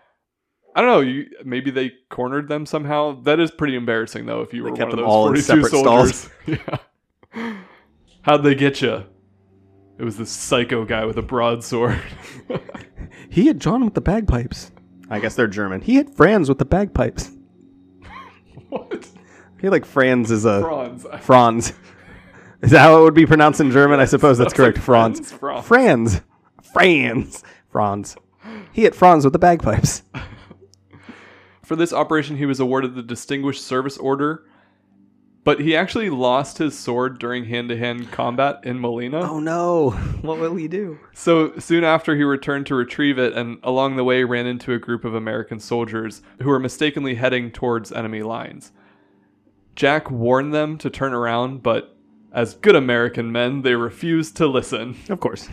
[0.74, 1.00] I don't know.
[1.00, 3.22] You maybe they cornered them somehow.
[3.22, 4.42] That is pretty embarrassing though.
[4.42, 6.16] If you They were kept one of those all in 42 separate soldiers.
[6.16, 6.58] stalls.
[7.34, 7.56] yeah.
[8.22, 9.04] How'd they get you?
[9.98, 12.00] It was this psycho guy with a broadsword.
[13.30, 14.70] he had John with the bagpipes.
[15.10, 15.80] I guess they're German.
[15.80, 17.30] He had Franz with the bagpipes.
[18.68, 19.08] what?
[19.56, 21.06] I feel like Franz is a Franz.
[21.20, 21.72] Franz.
[22.62, 24.00] Is that how it would be pronounced in German?
[24.00, 24.76] I suppose that's correct.
[24.78, 25.32] like Franz.
[25.32, 25.64] Franz.
[25.66, 26.22] Franz.
[26.72, 27.44] Franz.
[27.70, 28.16] Franz.
[28.72, 30.02] He hit Franz with the bagpipes.
[31.62, 34.44] For this operation, he was awarded the Distinguished Service Order,
[35.44, 39.20] but he actually lost his sword during hand to hand combat in Molina.
[39.20, 39.90] Oh no.
[40.22, 40.98] What will he do?
[41.12, 44.78] So soon after, he returned to retrieve it and along the way ran into a
[44.78, 48.72] group of American soldiers who were mistakenly heading towards enemy lines.
[49.76, 51.97] Jack warned them to turn around, but
[52.32, 54.96] as good American men, they refused to listen.
[55.08, 55.48] Of course.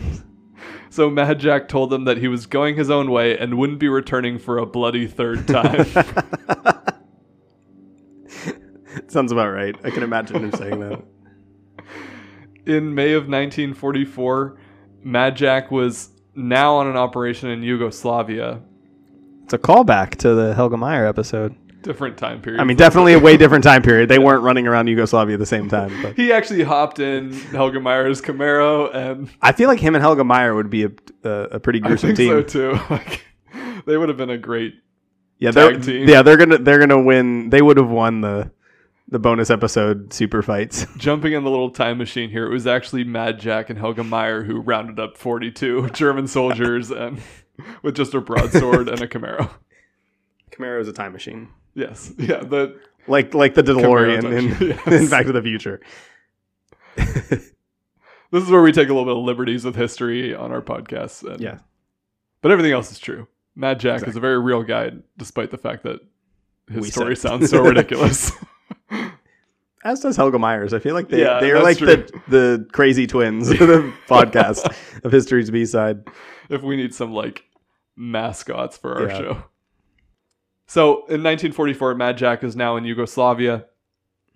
[0.90, 3.88] So Mad Jack told them that he was going his own way and wouldn't be
[3.88, 5.84] returning for a bloody third time.
[9.08, 9.74] Sounds about right.
[9.84, 11.02] I can imagine him saying that.
[12.66, 14.58] in May of 1944,
[15.02, 18.60] Mad Jack was now on an operation in Yugoslavia.
[19.44, 21.54] It's a callback to the Helga Meyer episode.
[21.86, 22.60] Different time period.
[22.60, 24.08] I mean, definitely a way different time period.
[24.08, 25.92] They weren't running around Yugoslavia at the same time.
[26.02, 30.24] But he actually hopped in Helga Meyer's Camaro, and I feel like him and Helga
[30.24, 30.90] Meyer would be a,
[31.22, 32.30] a, a pretty I gruesome think team.
[32.30, 32.80] so too.
[32.90, 33.24] Like,
[33.86, 34.74] they would have been a great.
[35.38, 36.08] yeah, they're team.
[36.08, 37.50] yeah they're gonna they're gonna win.
[37.50, 38.50] They would have won the
[39.08, 40.86] the bonus episode super fights.
[40.96, 44.42] Jumping in the little time machine here, it was actually Mad Jack and Helga Meyer
[44.42, 47.20] who rounded up 42 German soldiers and
[47.82, 49.50] with just a broadsword and a Camaro.
[50.50, 54.86] Camaro is a time machine, Yes, yeah, the like like the DeLorean in, yes.
[55.04, 55.80] in Back to the Future.
[56.96, 57.52] this
[58.32, 61.22] is where we take a little bit of liberties with history on our podcasts.
[61.22, 61.58] And, Yeah,
[62.42, 63.28] but everything else is true.
[63.54, 66.00] Mad Jack is a very real guy, despite the fact that
[66.68, 68.32] his We story said sounds so ridiculous.
[69.84, 70.74] As does Helga Myers.
[70.74, 74.74] I feel like they Yeah, they're that's like the the crazy twins of the podcast
[75.04, 76.04] of History's B side.
[76.50, 77.44] if we need some like
[77.96, 79.18] mascots for our Yeah.
[79.18, 79.44] show.
[80.66, 83.66] So in 1944, Mad Jack is now in Yugoslavia.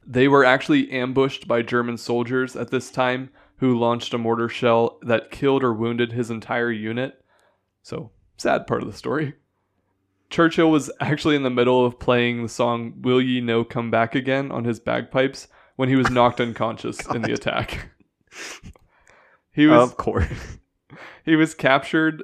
[0.07, 4.99] They were actually ambushed by German soldiers at this time who launched a mortar shell
[5.03, 7.23] that killed or wounded his entire unit.
[7.83, 9.35] So, sad part of the story.
[10.31, 14.15] Churchill was actually in the middle of playing the song Will Ye No Come Back
[14.15, 17.91] Again on his bagpipes when he was knocked unconscious in the attack.
[19.53, 20.59] he was of course.
[21.25, 22.23] he was captured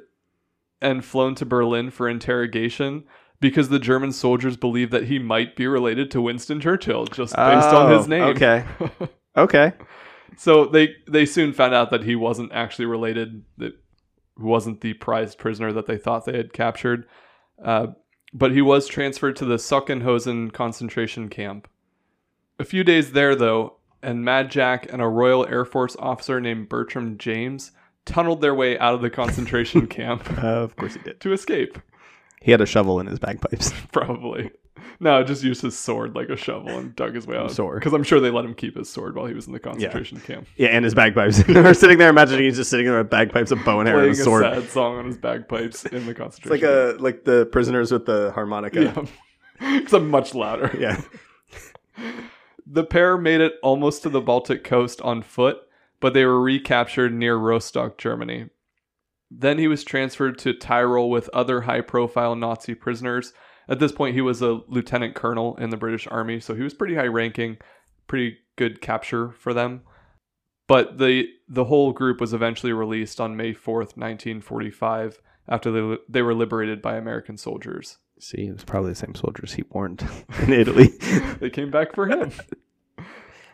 [0.81, 3.03] and flown to Berlin for interrogation
[3.39, 7.67] because the German soldiers believed that he might be related to Winston Churchill just based
[7.67, 8.23] on his Oh, name.
[8.23, 8.65] Okay.
[9.37, 9.73] Okay.
[10.35, 13.43] So they they soon found out that he wasn't actually related.
[13.59, 13.73] That
[14.35, 17.07] wasn't the prized prisoner that they thought they had captured.
[17.63, 17.87] Uh,
[18.33, 21.67] but he was transferred to the Sachsenhausen concentration camp.
[22.59, 26.67] A few days there, though, and Mad Jack and a Royal Air Force officer named
[26.67, 27.71] Bertram James
[28.05, 31.19] tunneled their way out of the concentration camp of course he did.
[31.19, 31.77] to escape.
[32.47, 33.73] He had a shovel in his bagpipes.
[33.91, 34.51] Probably.
[35.01, 37.51] No, just used his sword like a shovel and dug his way out.
[37.51, 37.81] Sword.
[37.81, 40.21] Because I'm sure they let him keep his sword while he was in the concentration
[40.21, 40.47] camp.
[40.55, 41.45] Yeah, and his bagpipes.
[41.49, 44.15] We're sitting there imagining he's just sitting there with bagpipes, a bow and arrow, and
[44.15, 44.43] Playing a a sword.
[44.43, 48.05] sad song on his bagpipes in the It's concentration like a like the prisoners with
[48.05, 48.93] the harmonica.
[48.93, 49.09] camp.
[49.59, 49.99] Yeah.
[49.99, 50.73] Much louder.
[50.79, 51.01] Yeah.
[52.65, 55.57] The pair made it almost to the Baltic coast on foot,
[55.99, 58.45] but they were recaptured near Rostock, Germany.
[59.29, 63.33] Then he was transferred to Tyrol with other high profile Nazi prisoners.
[63.67, 66.73] At this point, he was a lieutenant colonel in the British Army, so he was
[66.73, 67.57] pretty high ranking,
[68.07, 69.81] pretty good capture for them.
[70.67, 76.21] But the the whole group was eventually released on May 4th, 1945, after they, they
[76.21, 77.97] were liberated by American soldiers.
[78.19, 80.07] See, it was probably the same soldiers he warned
[80.41, 80.93] in Italy.
[81.39, 82.31] They came back for him.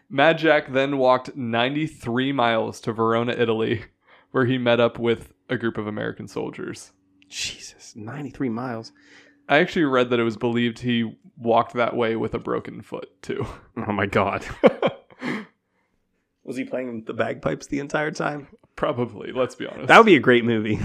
[0.10, 3.84] Mad Jack then walked 93 miles to Verona, Italy,
[4.32, 6.92] where he met up with a group of American soldiers.
[7.30, 8.92] Jesus, 93 miles.
[9.50, 13.10] I actually read that it was believed he walked that way with a broken foot,
[13.22, 13.46] too.
[13.78, 14.46] Oh my god.
[16.44, 18.48] Was he playing the bagpipes the entire time?
[18.76, 19.88] Probably, let's be honest.
[19.88, 20.80] That would be a great movie.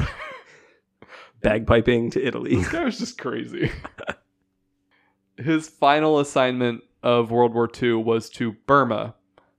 [1.42, 2.56] Bagpiping to Italy.
[2.56, 3.70] This guy was just crazy.
[5.36, 9.14] His final assignment of World War II was to Burma,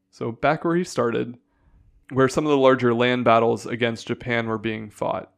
[0.09, 1.37] so back where he started,
[2.11, 5.31] where some of the larger land battles against Japan were being fought.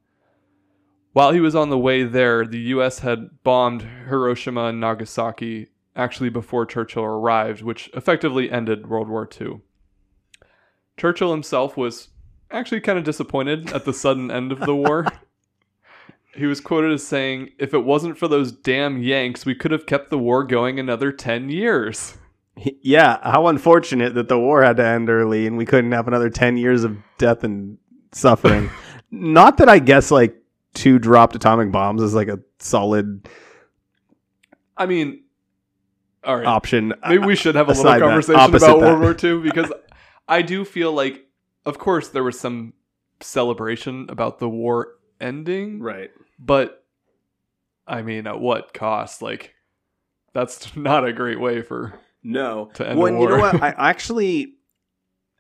[1.14, 6.30] While he was on the way there, the US had bombed Hiroshima and Nagasaki actually
[6.30, 9.60] before Churchill arrived, which effectively ended World War II.
[10.98, 12.10] Churchill himself was
[12.50, 15.08] actually kind of disappointed at the sudden end of the war.
[16.34, 19.86] He was quoted as saying, If it wasn't for those damn Yanks, we could have
[19.86, 22.16] kept the war going another 10 years.
[22.82, 26.30] Yeah, how unfortunate that the war had to end early and we couldn't have another
[26.30, 27.78] 10 years of death and
[28.12, 28.70] suffering.
[29.12, 30.36] Not that I guess like
[30.74, 33.28] two dropped atomic bombs is like a solid
[34.78, 35.24] I mean,
[36.24, 36.46] all right.
[36.46, 36.94] option.
[37.08, 38.78] Maybe we should have a little conversation about that.
[38.78, 39.72] World War II because
[40.28, 41.26] I do feel like,
[41.66, 42.74] of course, there was some
[43.20, 46.10] celebration about the war ending, Right.
[46.40, 46.84] but
[47.88, 49.22] I mean, at what cost?
[49.22, 49.54] Like,
[50.34, 52.00] that's not a great way for.
[52.24, 52.70] No.
[52.76, 53.62] To end well, you know what?
[53.62, 54.54] I actually,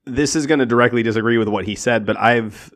[0.05, 2.73] this is going to directly disagree with what he said, but I've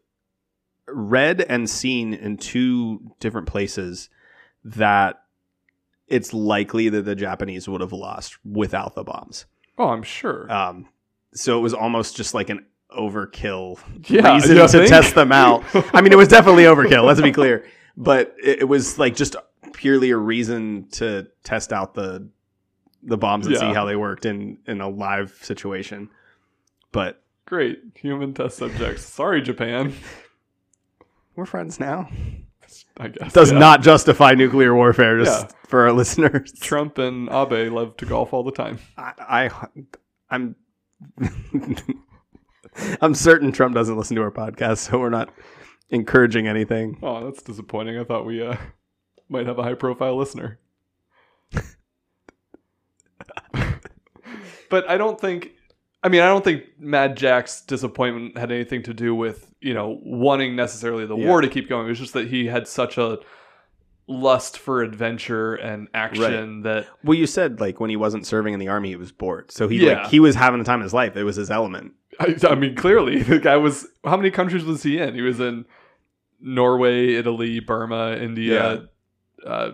[0.88, 4.10] read and seen in two different places
[4.64, 5.22] that
[6.08, 9.46] it's likely that the Japanese would have lost without the bombs.
[9.78, 10.52] Oh, I'm sure.
[10.52, 10.88] Um,
[11.34, 12.66] so it was almost just like an
[12.96, 14.88] overkill Yeah, reason to think?
[14.88, 15.64] test them out.
[15.94, 17.04] I mean, it was definitely overkill.
[17.04, 17.66] Let's be clear,
[17.98, 19.36] but it, it was like just
[19.74, 22.30] purely a reason to test out the
[23.06, 26.10] the bombs and see how they worked in in a live situation.
[26.92, 27.80] But Great.
[27.96, 29.06] Human test subjects.
[29.06, 29.94] Sorry, Japan.
[31.36, 32.10] we're friends now.
[32.98, 33.34] I guess.
[33.34, 33.60] Does yeah.
[33.60, 35.56] not justify nuclear warfare, just Yeah.
[35.68, 36.52] for our listeners.
[36.60, 38.80] Trump and Abe love to golf all the time.
[38.98, 39.68] I, I
[40.30, 40.56] I'm
[43.02, 45.30] I'm certain Trump doesn't listen to our podcast, so we're not
[45.90, 46.98] encouraging anything.
[47.04, 47.98] Oh, that's disappointing.
[48.00, 48.58] I thought we uh,
[49.30, 50.60] might have a high profile listener.
[54.70, 55.52] But I don't think
[56.04, 60.00] I mean, I don't think Mad Jack's disappointment had anything to do with, you know,
[60.04, 61.28] wanting necessarily the Yeah.
[61.28, 61.88] war to keep going.
[61.88, 63.18] It was just that he had such a
[64.08, 68.60] lust for adventure and action that Well, you said like when he wasn't serving in
[68.60, 69.52] the army, he was bored.
[69.52, 70.04] So he Yeah.
[70.04, 71.18] like he was having the time of his life.
[71.18, 71.94] It was his element.
[72.20, 73.88] I, I mean, clearly the guy was.
[74.06, 75.16] How many countries was he in?
[75.16, 75.66] He was in
[76.40, 78.88] Norway, Italy, Burma, India,
[79.46, 79.72] uh,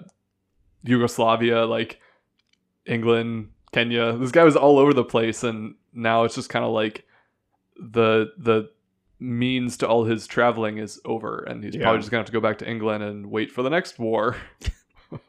[0.84, 2.00] Yugoslavia, like
[2.86, 4.14] England, Kenya.
[4.18, 7.06] This guy was all over the place, and now it's just kind of like
[7.78, 8.70] the the
[9.20, 11.84] means to all his traveling is over, and he's Yeah.
[11.84, 14.36] probably just gonna have to go back to England and wait for the next war.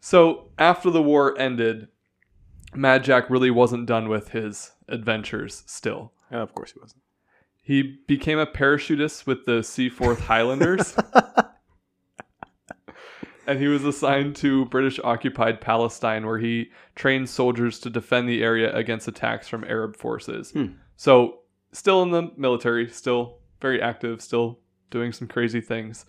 [0.00, 1.88] so after the war ended,
[2.74, 5.62] Mad Jack really wasn't done with his adventures.
[5.66, 7.02] Still, of course he wasn't.
[7.62, 10.96] he became a parachutist with the Seaforth Highlanders.
[13.46, 18.42] and he was assigned to British occupied Palestine, where he trained soldiers to defend the
[18.42, 20.52] area against attacks from Arab forces.
[20.52, 20.66] Hmm.
[20.96, 21.40] So,
[21.72, 26.04] still in the military, still very active, still doing some crazy things.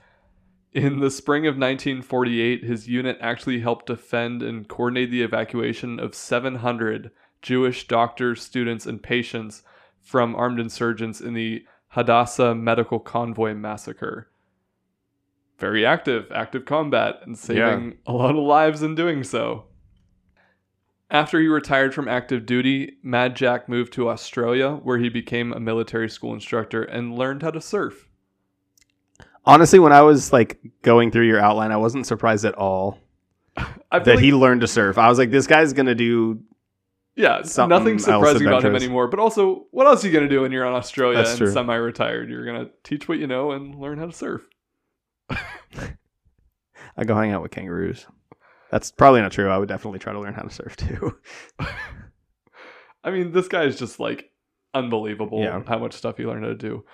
[0.74, 6.16] In the spring of 1948, his unit actually helped defend and coordinate the evacuation of
[6.16, 7.12] 700
[7.44, 9.64] Jewish doctors, students, and patients
[10.02, 14.30] from armed insurgents in the Hadassah Medical Convoy massacre.
[15.64, 19.64] Very active, active combat, and saving a lot of lives in doing so.
[21.10, 25.62] After he retired from active duty, Mad Jack moved to Australia, where he became a
[25.62, 28.10] military school instructor and learned how to surf.
[29.46, 33.00] Honestly, when I was like going through your outline, I wasn't surprised at all
[33.56, 34.98] that like- he learned to surf.
[34.98, 36.42] I was like, this guy's gonna do.
[37.16, 39.08] Yeah, something nothing surprising about him anymore.
[39.08, 41.38] But also, what else are you going to do when you're in Australia That's and
[41.38, 41.52] true.
[41.52, 42.28] semi-retired?
[42.28, 44.48] You're going to teach what you know and learn how to surf.
[46.98, 48.06] I go hang out with kangaroos.
[48.72, 49.50] That's probably not true.
[49.50, 51.18] I would definitely try to learn how to surf too.
[53.04, 54.32] I mean, this guy is just like
[54.74, 55.62] unbelievable Yeah.
[55.68, 56.86] how much stuff he learned how to do.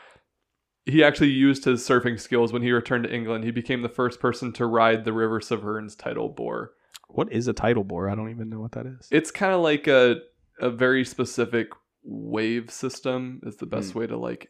[0.86, 3.44] He actually used his surfing skills when he returned to England.
[3.44, 6.72] He became the first person to ride the River Severn's tidal bore.
[7.10, 8.10] what is a tidal bore?
[8.10, 9.08] I don't even know what that is.
[9.12, 10.18] It's kind of like a
[10.60, 11.70] a very specific
[12.04, 14.00] wave system is the best hmm.
[14.00, 14.50] way to like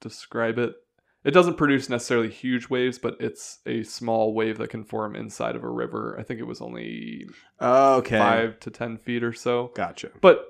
[0.00, 0.74] describe it.
[1.22, 5.54] It doesn't produce necessarily huge waves, but it's a small wave that can form inside
[5.54, 6.16] of a river.
[6.18, 7.26] I think it was only
[7.60, 9.70] okay, five to ten feet or so.
[9.74, 10.10] gotcha.
[10.20, 10.46] but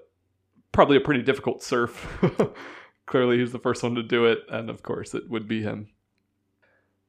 [0.72, 2.22] probably a pretty difficult surf.
[3.06, 5.88] Clearly, he's the first one to do it, and of course, it would be him.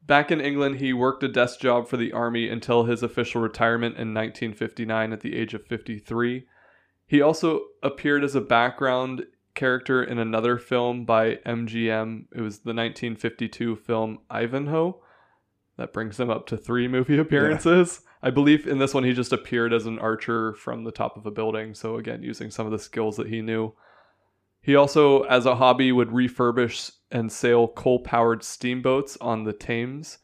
[0.03, 3.93] Back in England, he worked a desk job for the army until his official retirement
[3.95, 6.47] in 1959 at the age of 53.
[7.05, 12.25] He also appeared as a background character in another film by MGM.
[12.35, 15.01] It was the 1952 film Ivanhoe.
[15.77, 18.01] That brings him up to three movie appearances.
[18.21, 21.25] I believe in this one he just appeared as an archer from the top of
[21.25, 21.73] a building.
[21.73, 23.73] So again, using some of the skills that he knew.
[24.61, 30.19] He also, as a hobby, would refurbish and sail coal-powered steamboats on the Thames,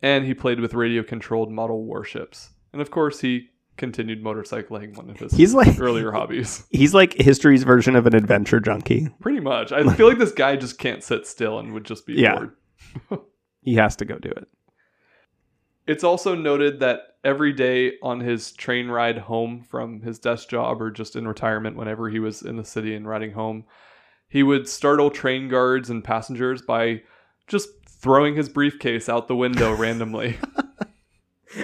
[0.00, 2.50] and he played with radio-controlled model warships.
[2.72, 6.64] And of course, he continued motorcycling, one of his He's like earlier hobbies.
[6.70, 9.08] He's like history's version of an adventure junkie.
[9.20, 9.72] Pretty much.
[9.72, 12.46] I feel like this guy just can't sit still and would just be Yeah.
[13.10, 13.20] bored.
[13.62, 14.46] He has to go do it.
[15.86, 20.82] It's also noted that every day on his train ride home from his desk job
[20.82, 23.64] or just in retirement, whenever he was in the city and riding home,
[24.28, 27.02] he would startle train guards and passengers by
[27.46, 30.36] just throwing his briefcase out the window randomly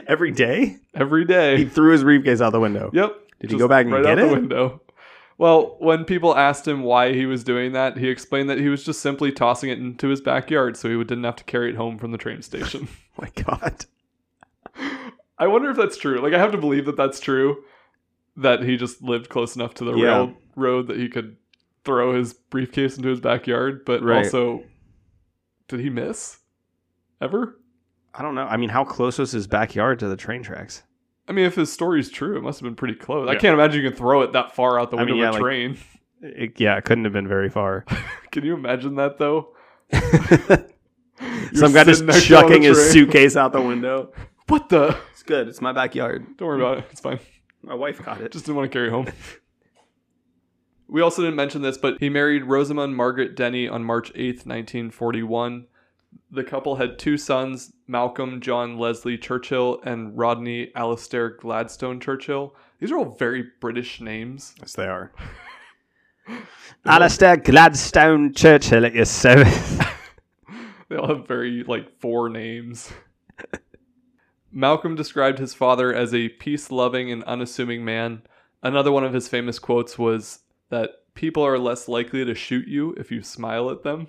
[0.06, 1.24] Every day, every
[1.56, 2.90] he threw his briefcase out the window.
[2.92, 3.16] Yep.
[3.40, 4.28] Did he go back and right get out it?
[4.28, 4.80] the window?
[5.38, 8.84] Well, when people asked him why he was doing that, he explained that he was
[8.84, 11.96] just simply tossing it into his backyard so he didn't have to carry it home
[11.98, 12.88] from the train station.
[13.18, 13.84] Oh my god.
[15.38, 16.20] I wonder if that's true.
[16.20, 17.64] Like, I have to believe that that's true.
[18.36, 20.28] That he just lived close enough to the Yeah.
[20.56, 21.36] railroad that he could
[21.84, 23.84] throw his briefcase into his backyard.
[23.84, 24.24] But Right.
[24.24, 24.62] also,
[25.68, 26.38] did he miss
[27.20, 27.58] ever?
[28.14, 28.42] I don't know.
[28.44, 30.82] I mean, how close was his backyard to the train tracks?
[31.28, 33.28] I mean, if his story's true, it must have been pretty close.
[33.28, 35.28] I can't imagine you can throw it that far out the I window mean, of
[35.30, 35.78] a like- train.
[36.22, 37.84] It- yeah, it couldn't have been very far.
[38.30, 39.54] Can you imagine that though?
[41.54, 44.12] Some guy just sitting next to on the chucking his suitcase out the window.
[44.48, 44.96] What the?
[45.12, 45.48] It's good.
[45.48, 46.26] It's my backyard.
[46.36, 46.84] Don't worry about it.
[46.90, 47.20] It's fine.
[47.62, 48.32] My wife got it.
[48.32, 49.06] Just didn't want to carry it home.
[50.88, 55.66] We also didn't mention this, but he married Rosamund Margaret Denny on March 8th, 1941.
[56.30, 62.54] The couple had two sons, Malcolm John Leslie Churchill and Rodney Alastair Gladstone Churchill.
[62.78, 64.54] These are all very British names.
[64.60, 65.12] Yes, they are.
[66.86, 69.78] Alastair Gladstone Churchill at your service.
[70.90, 72.92] They all have very like four names.
[74.50, 78.22] Malcolm described his father as a peace-loving and unassuming man.
[78.60, 82.92] Another one of his famous quotes was that people are less likely to shoot you
[82.94, 84.08] if you smile at them.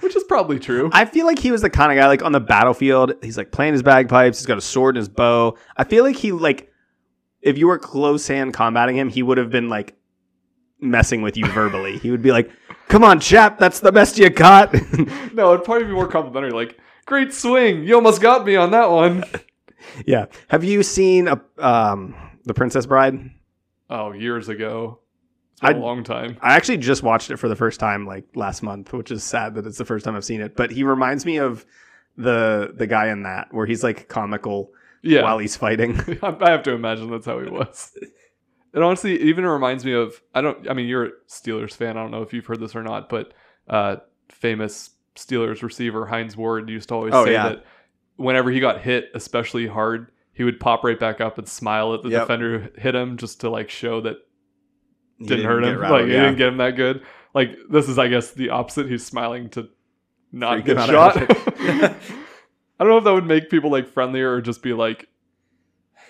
[0.00, 0.90] Which is probably true.
[0.92, 3.14] I feel like he was the kind of guy like on the battlefield.
[3.22, 4.38] He's like playing his bagpipes.
[4.38, 5.56] He's got a sword and his bow.
[5.76, 6.72] I feel like he like
[7.42, 9.94] if you were close hand combating him, he would have been like
[10.80, 11.98] messing with you verbally.
[11.98, 12.50] he would be like,
[12.88, 14.72] "Come on, chap, that's the best you got."
[15.34, 16.50] no, it'd probably be more complimentary.
[16.52, 17.84] Like, great swing.
[17.84, 19.24] You almost got me on that one.
[20.06, 20.26] yeah.
[20.48, 23.30] Have you seen a um The Princess Bride.
[23.88, 25.00] Oh, years ago.
[25.60, 26.36] Been a I- long time.
[26.40, 29.54] I actually just watched it for the first time like last month, which is sad
[29.54, 30.56] that it's the first time I've seen it.
[30.56, 31.64] But he reminds me of
[32.16, 35.22] the the guy in that where he's like comical Yeah.
[35.22, 35.98] while he's fighting.
[36.22, 37.96] I have to imagine that's how he was.
[38.72, 41.96] It honestly it even reminds me of I don't I mean you're a Steelers fan.
[41.96, 43.32] I don't know if you've heard this or not, but
[43.68, 43.96] uh
[44.30, 47.48] famous Steelers receiver Hines Ward used to always Oh, say yeah.
[47.50, 47.64] that
[48.16, 52.02] whenever he got hit especially hard, he would pop right back up and smile at
[52.02, 52.22] the Yep.
[52.22, 54.16] defender who hit him just to like show that
[55.20, 55.78] He didn't, hurt him.
[55.78, 56.22] rattled, like yeah.
[56.22, 57.02] didn't get him that good.
[57.34, 58.88] Like this is I guess the opposite.
[58.88, 59.68] He's smiling to
[60.32, 61.16] not Freak get shot.
[61.16, 61.36] out of it.
[62.80, 65.08] I don't know if that would make people like friendlier or just be like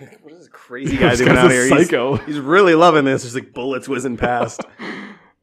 [0.22, 1.62] what is this crazy guy this doing out here?
[1.62, 2.16] He's, psycho.
[2.16, 3.22] he's really loving this.
[3.22, 4.62] There's like bullets whizzing past.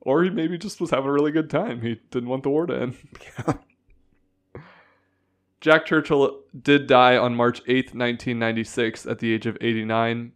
[0.01, 1.81] or he maybe just was having a really good time.
[1.81, 2.97] He didn't want the war to end.
[5.59, 10.31] Jack Churchill did die on March 8th, 1996, at the age of 89,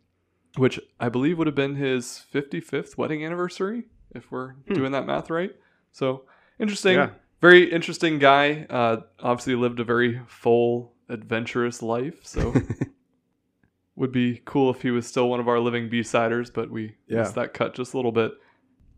[0.57, 3.83] which I believe would have been his 55th wedding anniversary,
[4.13, 5.51] if we're doing that math right.
[5.91, 6.23] So,
[6.59, 6.95] interesting.
[6.95, 7.09] Yeah.
[7.41, 8.65] Very interesting guy.
[8.69, 12.19] Uh, obviously, lived a very full, adventurous life.
[12.23, 12.53] So,
[13.95, 17.19] would be cool if he was still one of our living B-siders, but we Yeah.
[17.19, 18.31] missed that cut just a little bit.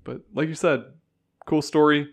[0.04, 0.84] But like you said,
[1.46, 2.10] cool story.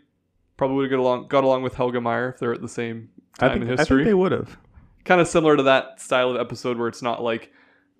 [0.57, 3.09] Probably would have got along got along with Helga Meyer if they're at the same
[3.39, 4.59] time think, in I think they would have.
[5.05, 7.51] kind of similar to that style of episode where it's not like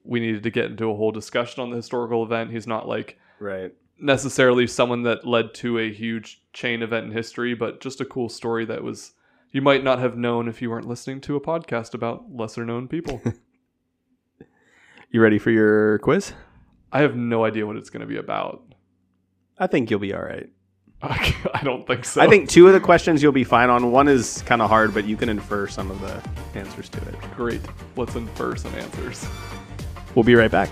[0.05, 2.51] we needed to get into a whole discussion on the historical event.
[2.51, 3.73] He's not like Right.
[3.99, 8.29] necessarily someone that led to a huge chain event in history, but just a cool
[8.29, 9.13] story that was
[9.53, 12.89] you might not have known if you weren't listening to a podcast about lesser known
[12.89, 13.21] people.
[15.13, 16.33] You ready for your quiz?
[16.93, 18.63] I have no idea what it's going to be about.
[19.59, 20.49] I think you'll be all right.
[21.03, 22.21] I don't think so.
[22.21, 23.91] I think two of the questions you'll be fine on.
[23.91, 26.23] One is kind of hard, but you can infer some of the
[26.59, 27.15] answers to it.
[27.35, 27.61] great.
[27.97, 29.27] Let's infer some answers.
[30.15, 30.71] We'll be right back.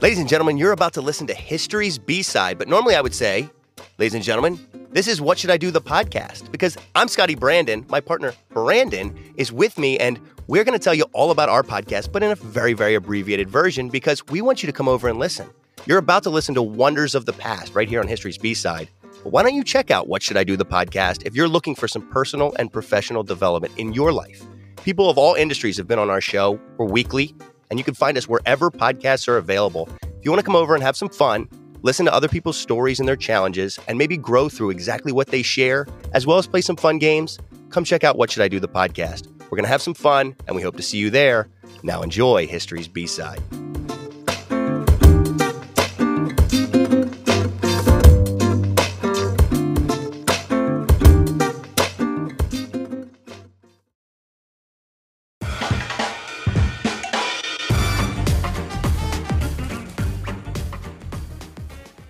[0.00, 3.14] Ladies and gentlemen, you're about to listen to History's B side, but normally I would
[3.14, 3.50] say,
[3.98, 4.58] ladies and gentlemen,
[4.90, 7.84] this is What Should I Do the podcast because I'm Scotty Brandon.
[7.90, 11.62] My partner, Brandon, is with me, and we're going to tell you all about our
[11.62, 15.08] podcast, but in a very, very abbreviated version because we want you to come over
[15.08, 15.50] and listen.
[15.88, 18.90] You're about to listen to Wonders of the Past right here on History's B side.
[19.22, 21.74] But why don't you check out What Should I Do the podcast if you're looking
[21.74, 24.44] for some personal and professional development in your life?
[24.84, 26.60] People of all industries have been on our show.
[26.76, 27.34] We're weekly,
[27.70, 29.88] and you can find us wherever podcasts are available.
[30.02, 31.48] If you want to come over and have some fun,
[31.80, 35.40] listen to other people's stories and their challenges, and maybe grow through exactly what they
[35.40, 37.38] share, as well as play some fun games,
[37.70, 39.26] come check out What Should I Do the podcast.
[39.44, 41.48] We're going to have some fun, and we hope to see you there.
[41.82, 43.40] Now enjoy History's B side.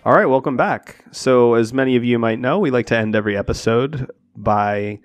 [0.08, 1.04] All right, welcome back.
[1.10, 5.00] So, as many of you might know, we like to end every episode by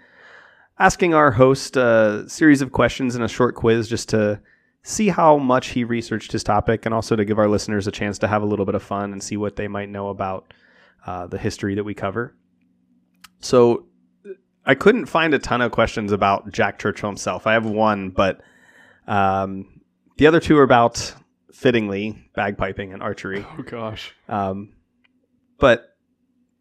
[0.80, 4.40] asking our host a series of questions and a short quiz just to
[4.82, 8.18] see how much he researched his topic and also to give our listeners a chance
[8.20, 10.54] to have a little bit of fun and see what they might know about
[11.06, 12.34] uh, the history that we cover.
[13.42, 13.88] So,
[14.66, 17.46] I couldn't find a ton of questions about Jack Churchill himself.
[17.46, 18.40] I have one, but
[19.06, 19.82] um,
[20.16, 21.14] the other two are about
[21.52, 23.46] fittingly bagpiping and archery.
[23.60, 24.16] Oh gosh.
[24.30, 24.70] Um,
[25.64, 25.96] but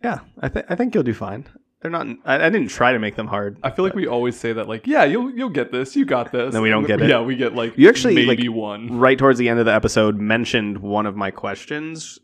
[0.04, 1.48] yeah, I think I think you'll do fine.
[1.80, 2.06] They're not.
[2.24, 3.58] I, I didn't try to make them hard.
[3.64, 6.30] I feel like we always say that, like, yeah, you'll you'll get this, you got
[6.30, 6.52] this.
[6.52, 7.08] Then we don't And get it.
[7.08, 9.00] Yeah, we get like You actually, maybe like, one.
[9.00, 12.20] right towards the end of the episode mentioned one of my questions,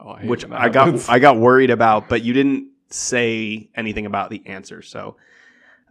[0.00, 1.08] Oh, I which I got.
[1.08, 4.82] I got worried about, but you didn't say anything about the answer.
[4.82, 5.16] So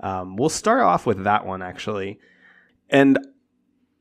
[0.02, 2.20] um, we'll start off with that one actually.
[2.90, 3.18] And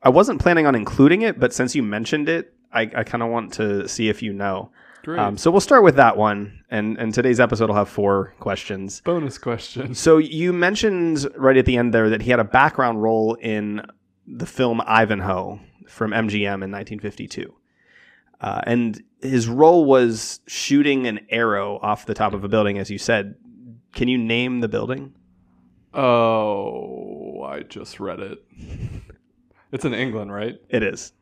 [0.03, 3.31] I wasn't planning on including it, but since you mentioned it, I, I kind of
[3.31, 4.73] want to see if you know.
[5.05, 5.19] Great.
[5.19, 9.03] Um, so we'll start with that one, and and today's episode will have four questions.
[9.03, 9.95] Bonus question.
[9.95, 13.83] So you mentioned right at the end there that he had a background role in
[14.27, 17.55] the film Ivanhoe from MGM in 1952.
[18.41, 22.91] Uh, and his role was shooting an arrow off the top of a building, as
[22.91, 23.35] you said.
[23.93, 25.15] Can you name the building?
[25.93, 28.43] Oh, I just read it.
[29.71, 30.59] It's in England, right?
[30.69, 31.13] It is.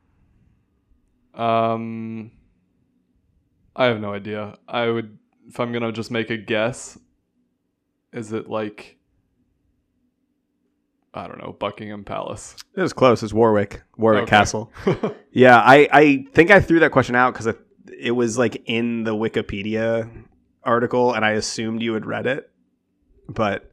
[1.35, 2.31] Um,
[3.75, 4.57] I have no idea.
[4.69, 5.19] I would,
[5.49, 6.99] if I'm gonna just make a guess,
[8.13, 8.99] is it like,
[11.15, 12.57] I don't know, Buckingham Palace?
[12.77, 13.23] It was close.
[13.23, 14.31] It's Warwick, Warwick Okay.
[14.31, 14.71] Castle.
[15.35, 17.55] Yeah, I, I think I threw that question out because
[17.99, 20.11] it was like in the Wikipedia
[20.63, 22.51] article, and I assumed you had read it,
[23.31, 23.72] but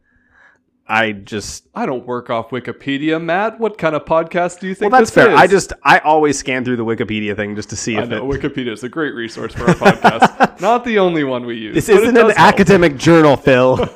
[0.90, 3.60] I just I don't work off Wikipedia, Matt.
[3.60, 4.92] What kind of podcast do you think?
[4.92, 5.32] well, that's fair.
[5.32, 5.40] is?
[5.40, 8.30] I just I always scan through the Wikipedia thing just to see I if know
[8.30, 8.42] it.
[8.42, 10.60] Wikipedia is a great resource for our podcast.
[10.62, 11.76] Not the only one we use.
[11.76, 12.40] This isn't an help.
[12.40, 13.88] academic journal, Phil.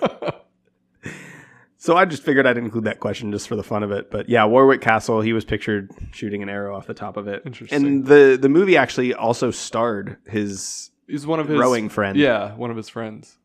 [1.77, 4.11] so I just figured I'd include that question just for the fun of it.
[4.11, 7.41] But yeah, Warwick Castle, he was pictured shooting an arrow off the top of it.
[7.43, 7.83] Interesting.
[7.83, 12.17] And the the movie actually also starred his He's one of his rowing friends.
[12.17, 13.39] Yeah, one of his friends.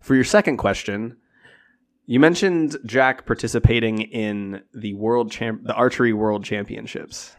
[0.00, 1.16] For your second question,
[2.06, 7.36] you mentioned Jack participating in the world champ the archery world championships.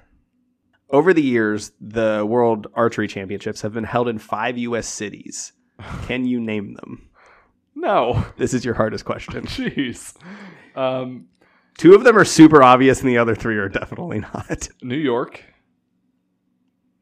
[0.90, 5.54] Over the years, the world archery championships have been held in 5 US cities.
[6.08, 7.10] Can you name them?
[7.76, 9.46] No, This is your hardest question.
[9.48, 10.16] jeez.
[10.76, 11.28] Um,
[11.78, 14.70] Two of them are super obvious, and the other three are definitely not.
[14.84, 15.44] New York,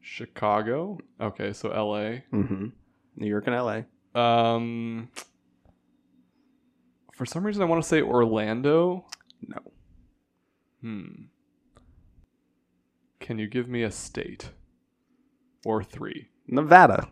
[0.00, 0.98] Chicago.
[1.20, 2.24] Okay, so L.A.
[2.32, 2.66] Mm-hmm.
[3.16, 3.82] New York and LA.
[4.20, 5.10] Um,
[7.22, 9.04] for some reason, I want to say Orlando.
[9.46, 9.58] No.
[10.80, 11.26] Hmm.
[13.20, 14.50] Can you give me a state
[15.64, 16.30] or three?
[16.48, 17.08] Nevada.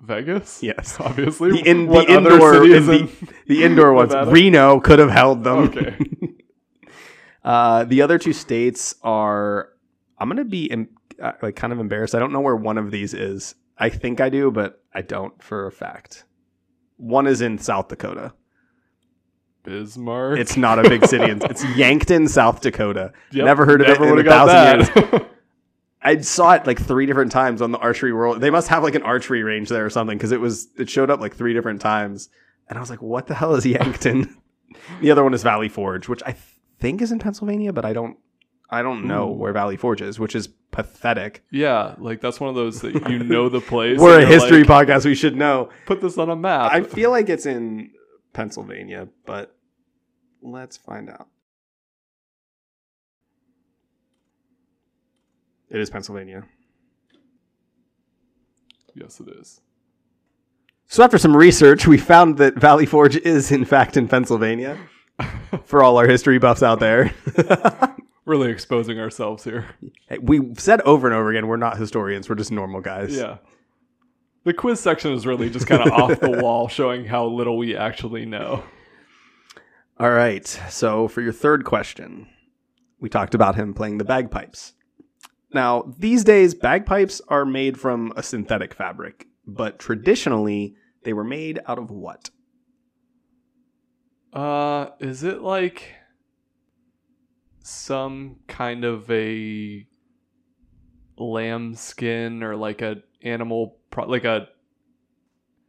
[0.00, 0.62] Vegas.
[0.62, 0.98] Yes.
[1.00, 1.50] obviously.
[1.50, 3.10] The, in, the other indoor, in is the, in-
[3.48, 4.12] the indoor ones.
[4.12, 4.30] Nevada?
[4.30, 5.58] Reno could have held them.
[5.58, 5.96] Okay.
[7.44, 9.70] Uh, the other two states are.
[10.18, 10.90] I'm gonna be em-
[11.22, 12.14] uh, like kind of embarrassed.
[12.14, 13.54] I don't know where one of these is.
[13.78, 16.24] I think I do, but I don't for a fact.
[16.98, 18.34] One is in South Dakota.
[19.68, 20.38] Bismarck.
[20.38, 21.30] It's not a big city.
[21.32, 23.12] It's- It's Yankton, South Dakota.
[23.32, 25.10] Yep, Never heard of never it in a thousand years.
[25.10, 25.30] that.
[26.02, 28.40] I saw it like three different times on the archery world.
[28.40, 31.10] They must have like an archery range there or something because it was it showed
[31.10, 32.28] up like three different times,
[32.68, 34.36] and I was like, "What the hell is Yankton?"
[35.00, 36.44] the other one is Valley Forge, which I th-
[36.78, 38.16] think is in Pennsylvania, but I don't
[38.70, 39.32] I don't know Ooh.
[39.32, 41.42] where Valley Forge is, which is pathetic.
[41.50, 43.98] yeah, like that's one of those that you know the place.
[43.98, 45.04] We're a history like, podcast.
[45.04, 45.68] We should know.
[45.84, 46.70] Put this on a map.
[46.72, 47.90] I feel like it's in
[48.34, 49.54] Pennsylvania, but
[50.42, 51.28] let's find out.
[55.70, 56.44] It is Pennsylvania.
[58.94, 59.60] yes, it is.
[60.86, 64.78] So after some research, we found that Valley Forge is in fact in Pennsylvania.
[65.64, 67.12] For all our history buffs out there,
[68.28, 69.64] Really exposing ourselves here.
[70.06, 73.16] Hey, we've said over and over again we're not historians; we're just normal guys.
[73.16, 73.38] Yeah.
[74.44, 77.74] The quiz section is really just kind of off the wall, showing how little we
[77.74, 78.62] actually know.
[80.00, 80.46] All right.
[80.46, 82.28] So for your third question,
[83.00, 84.74] we talked about him playing the bagpipes.
[85.52, 91.58] Now, these days, bagpipes are made from a synthetic fabric, but traditionally, they were made
[91.66, 92.30] out of what?
[94.32, 95.94] Uh, is it like
[97.62, 99.86] some kind of a
[101.16, 104.48] lamb skin or like a animal pro- like a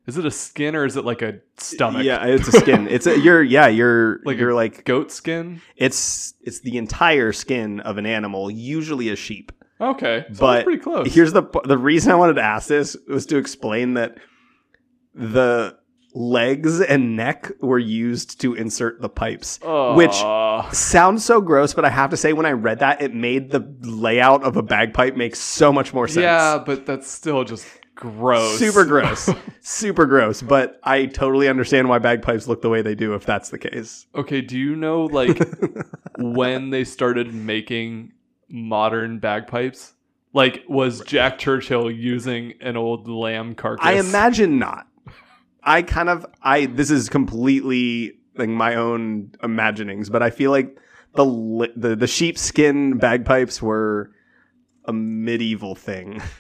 [0.10, 2.04] is it a skin or is it like a stomach?
[2.04, 2.88] Yeah, it's a skin.
[2.90, 5.62] it's a you're yeah you're Like you're like goat skin.
[5.78, 9.52] it's it's the entire skin of an animal, usually a sheep.
[9.82, 11.14] Okay, so But pretty close.
[11.14, 14.18] Here's the the reason I wanted to ask this was to explain that
[15.14, 15.78] the
[16.16, 19.60] legs and neck were used to insert the pipes.
[19.96, 20.16] which
[20.76, 23.74] sounds so gross, but I have to say when I read that, it made the
[23.82, 26.24] layout of a bagpipe make so much more sense.
[26.24, 27.66] yeah, but that's still just
[28.00, 28.58] gross.
[28.58, 29.30] Super gross.
[29.62, 30.42] Super gross.
[30.42, 34.08] But I totally understand why bagpipes look the way they do if that's the case.
[34.16, 35.38] Okay, do you know like
[36.18, 38.14] when they started making
[38.48, 39.94] modern bagpipes?
[40.32, 43.86] Like, was Jack Churchill using an old lamb carcass?
[43.86, 44.88] I imagine not.
[45.64, 50.78] I kind of I this is completely like my own imaginings, but I feel like
[51.16, 54.12] the li- the the sheepskin bagpipes were
[54.86, 56.22] a medieval thing.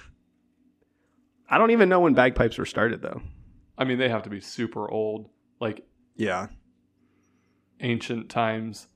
[1.49, 3.21] I don't even know when bagpipes were started though.
[3.77, 5.29] I mean, they have to be super old,
[5.59, 5.85] like
[6.15, 6.47] Yeah.
[7.79, 8.87] ancient times.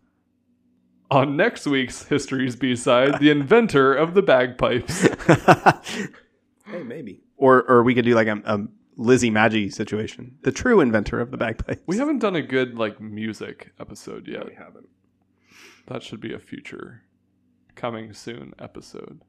[1.11, 5.01] On next week's History's B side, the inventor of the bagpipes.
[6.65, 7.21] hey, maybe.
[7.37, 8.59] Or or we could do like a, a
[8.95, 10.37] Lizzie Magie situation.
[10.43, 11.81] The true inventor of the bagpipes.
[11.87, 14.45] We haven't done a good like music episode yet.
[14.45, 14.87] we haven't.
[15.87, 17.03] That should be a future
[17.75, 19.21] coming soon episode.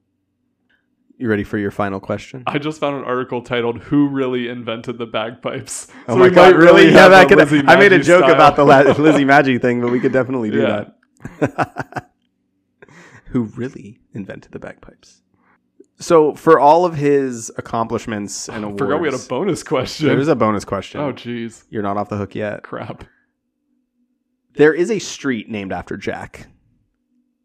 [1.17, 2.43] You ready for your final question?
[2.47, 6.55] I just found an article titled "Who Really Invented the Bagpipes." Oh my god!
[6.57, 6.87] Really?
[6.87, 7.69] Yeah, have that could.
[7.69, 8.35] I made a joke style.
[8.35, 10.85] about the La- Lizzie Magie thing, but we could definitely do Yeah.
[11.41, 12.11] that.
[13.29, 15.23] Who really invented the bagpipes?
[16.01, 19.63] So, for all of his accomplishments oh, and I awards, forgot we had a bonus
[19.63, 20.09] question.
[20.09, 21.01] There is a bonus question.
[21.01, 22.65] oh, jeez, You're not off the hook yet.
[22.65, 23.05] crap.
[24.57, 26.49] There is a street named after Jack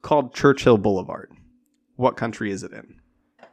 [0.01, 1.32] called Churchill Boulevard.
[1.95, 2.98] What country is it in?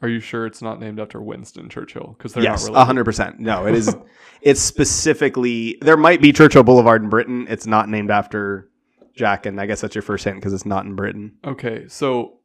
[0.02, 2.14] Are you sure it's not named after Winston Churchill?
[2.16, 2.86] Because they're yes, not related.
[2.86, 3.40] hundred percent.
[3.40, 3.96] No, it is.
[4.42, 7.46] it's specifically there might be Churchill Boulevard in Britain.
[7.48, 8.68] It's not named after
[9.14, 11.36] Jack, and I guess that's your first hint because it's not in Britain.
[11.44, 12.40] Okay, so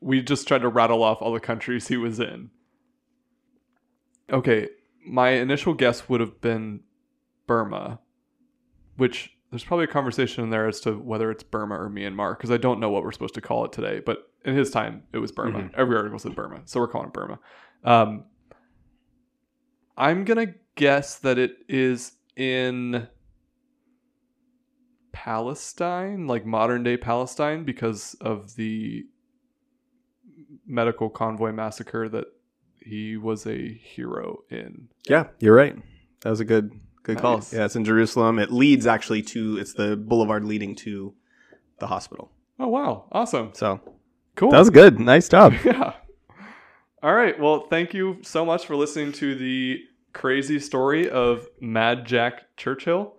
[0.00, 2.50] we just tried to rattle off all the countries he was in.
[4.32, 4.68] Okay,
[5.06, 6.80] my initial guess would have been
[7.46, 8.00] Burma,
[8.96, 12.50] which there's probably a conversation in there as to whether it's Burma or Myanmar because
[12.50, 14.00] I don't know what we're supposed to call it today.
[14.04, 15.60] But in his time, it was Burma.
[15.64, 15.74] Mhm.
[15.74, 17.38] Every article said Burma, so we're calling it Burma.
[17.84, 18.24] Um,
[19.96, 23.08] I'm gonna guess that it is in
[25.12, 29.04] Palestine, like modern day Palestine, because of the
[30.66, 32.26] medical convoy massacre that
[32.78, 34.88] he was a hero in.
[35.08, 35.76] Yeah, you're right.
[36.20, 37.36] That was a good good call.
[37.36, 37.52] Nice.
[37.52, 38.38] Yeah, it's in Jerusalem.
[38.38, 41.14] It leads actually to it's the boulevard leading to
[41.78, 42.30] the hospital.
[42.58, 43.80] Oh wow, awesome, So
[44.36, 44.50] cool.
[44.50, 45.00] that was good.
[45.00, 45.54] Nice job.
[45.64, 45.94] yeah.
[47.02, 47.38] All right.
[47.40, 49.80] Well, thank you so much for listening to the
[50.12, 53.14] crazy story of Mad Jack Churchill.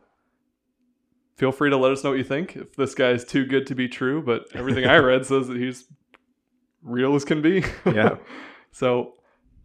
[1.37, 2.55] Feel free to let us know what you think.
[2.55, 5.57] If this guy is too good to be true, but everything I read says that
[5.57, 5.85] he's
[6.83, 7.63] real as can be.
[7.85, 8.17] Yeah.
[8.71, 9.13] so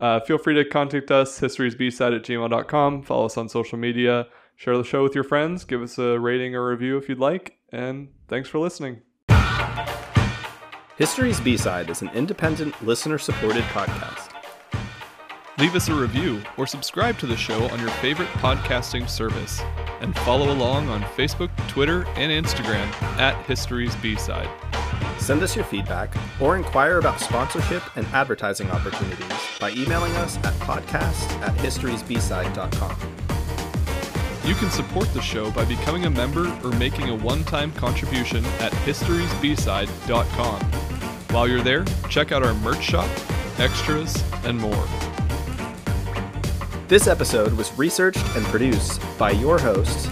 [0.00, 3.02] uh, feel free to contact us, historysbside at gmail.com.
[3.02, 4.26] Follow us on social media.
[4.56, 5.64] Share the show with your friends.
[5.64, 7.58] Give us a rating or review if you'd like.
[7.72, 9.02] And thanks for listening.
[10.96, 14.32] History's B-Side is an independent, listener-supported podcast.
[15.58, 19.60] Leave us a review or subscribe to the show on your favorite podcasting service.
[20.00, 24.48] And follow along on Facebook, Twitter, and Instagram at History's B-Side.
[25.26, 29.26] Send us your feedback or inquire about sponsorship and advertising opportunities
[29.58, 32.96] by emailing us at podcast at historysbside.com.
[34.44, 38.70] You can support the show by becoming a member or making a one-time contribution at
[38.70, 40.60] historysbside.com.
[41.34, 43.10] While you're there, check out our merch shop,
[43.58, 44.86] extras, and more.
[46.86, 50.06] This episode was researched and produced by your hosts,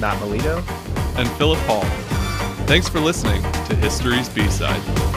[0.00, 0.64] Matt Melito
[1.18, 2.13] And Philip Hall.
[2.66, 5.13] Thanks for listening to History's B-Side.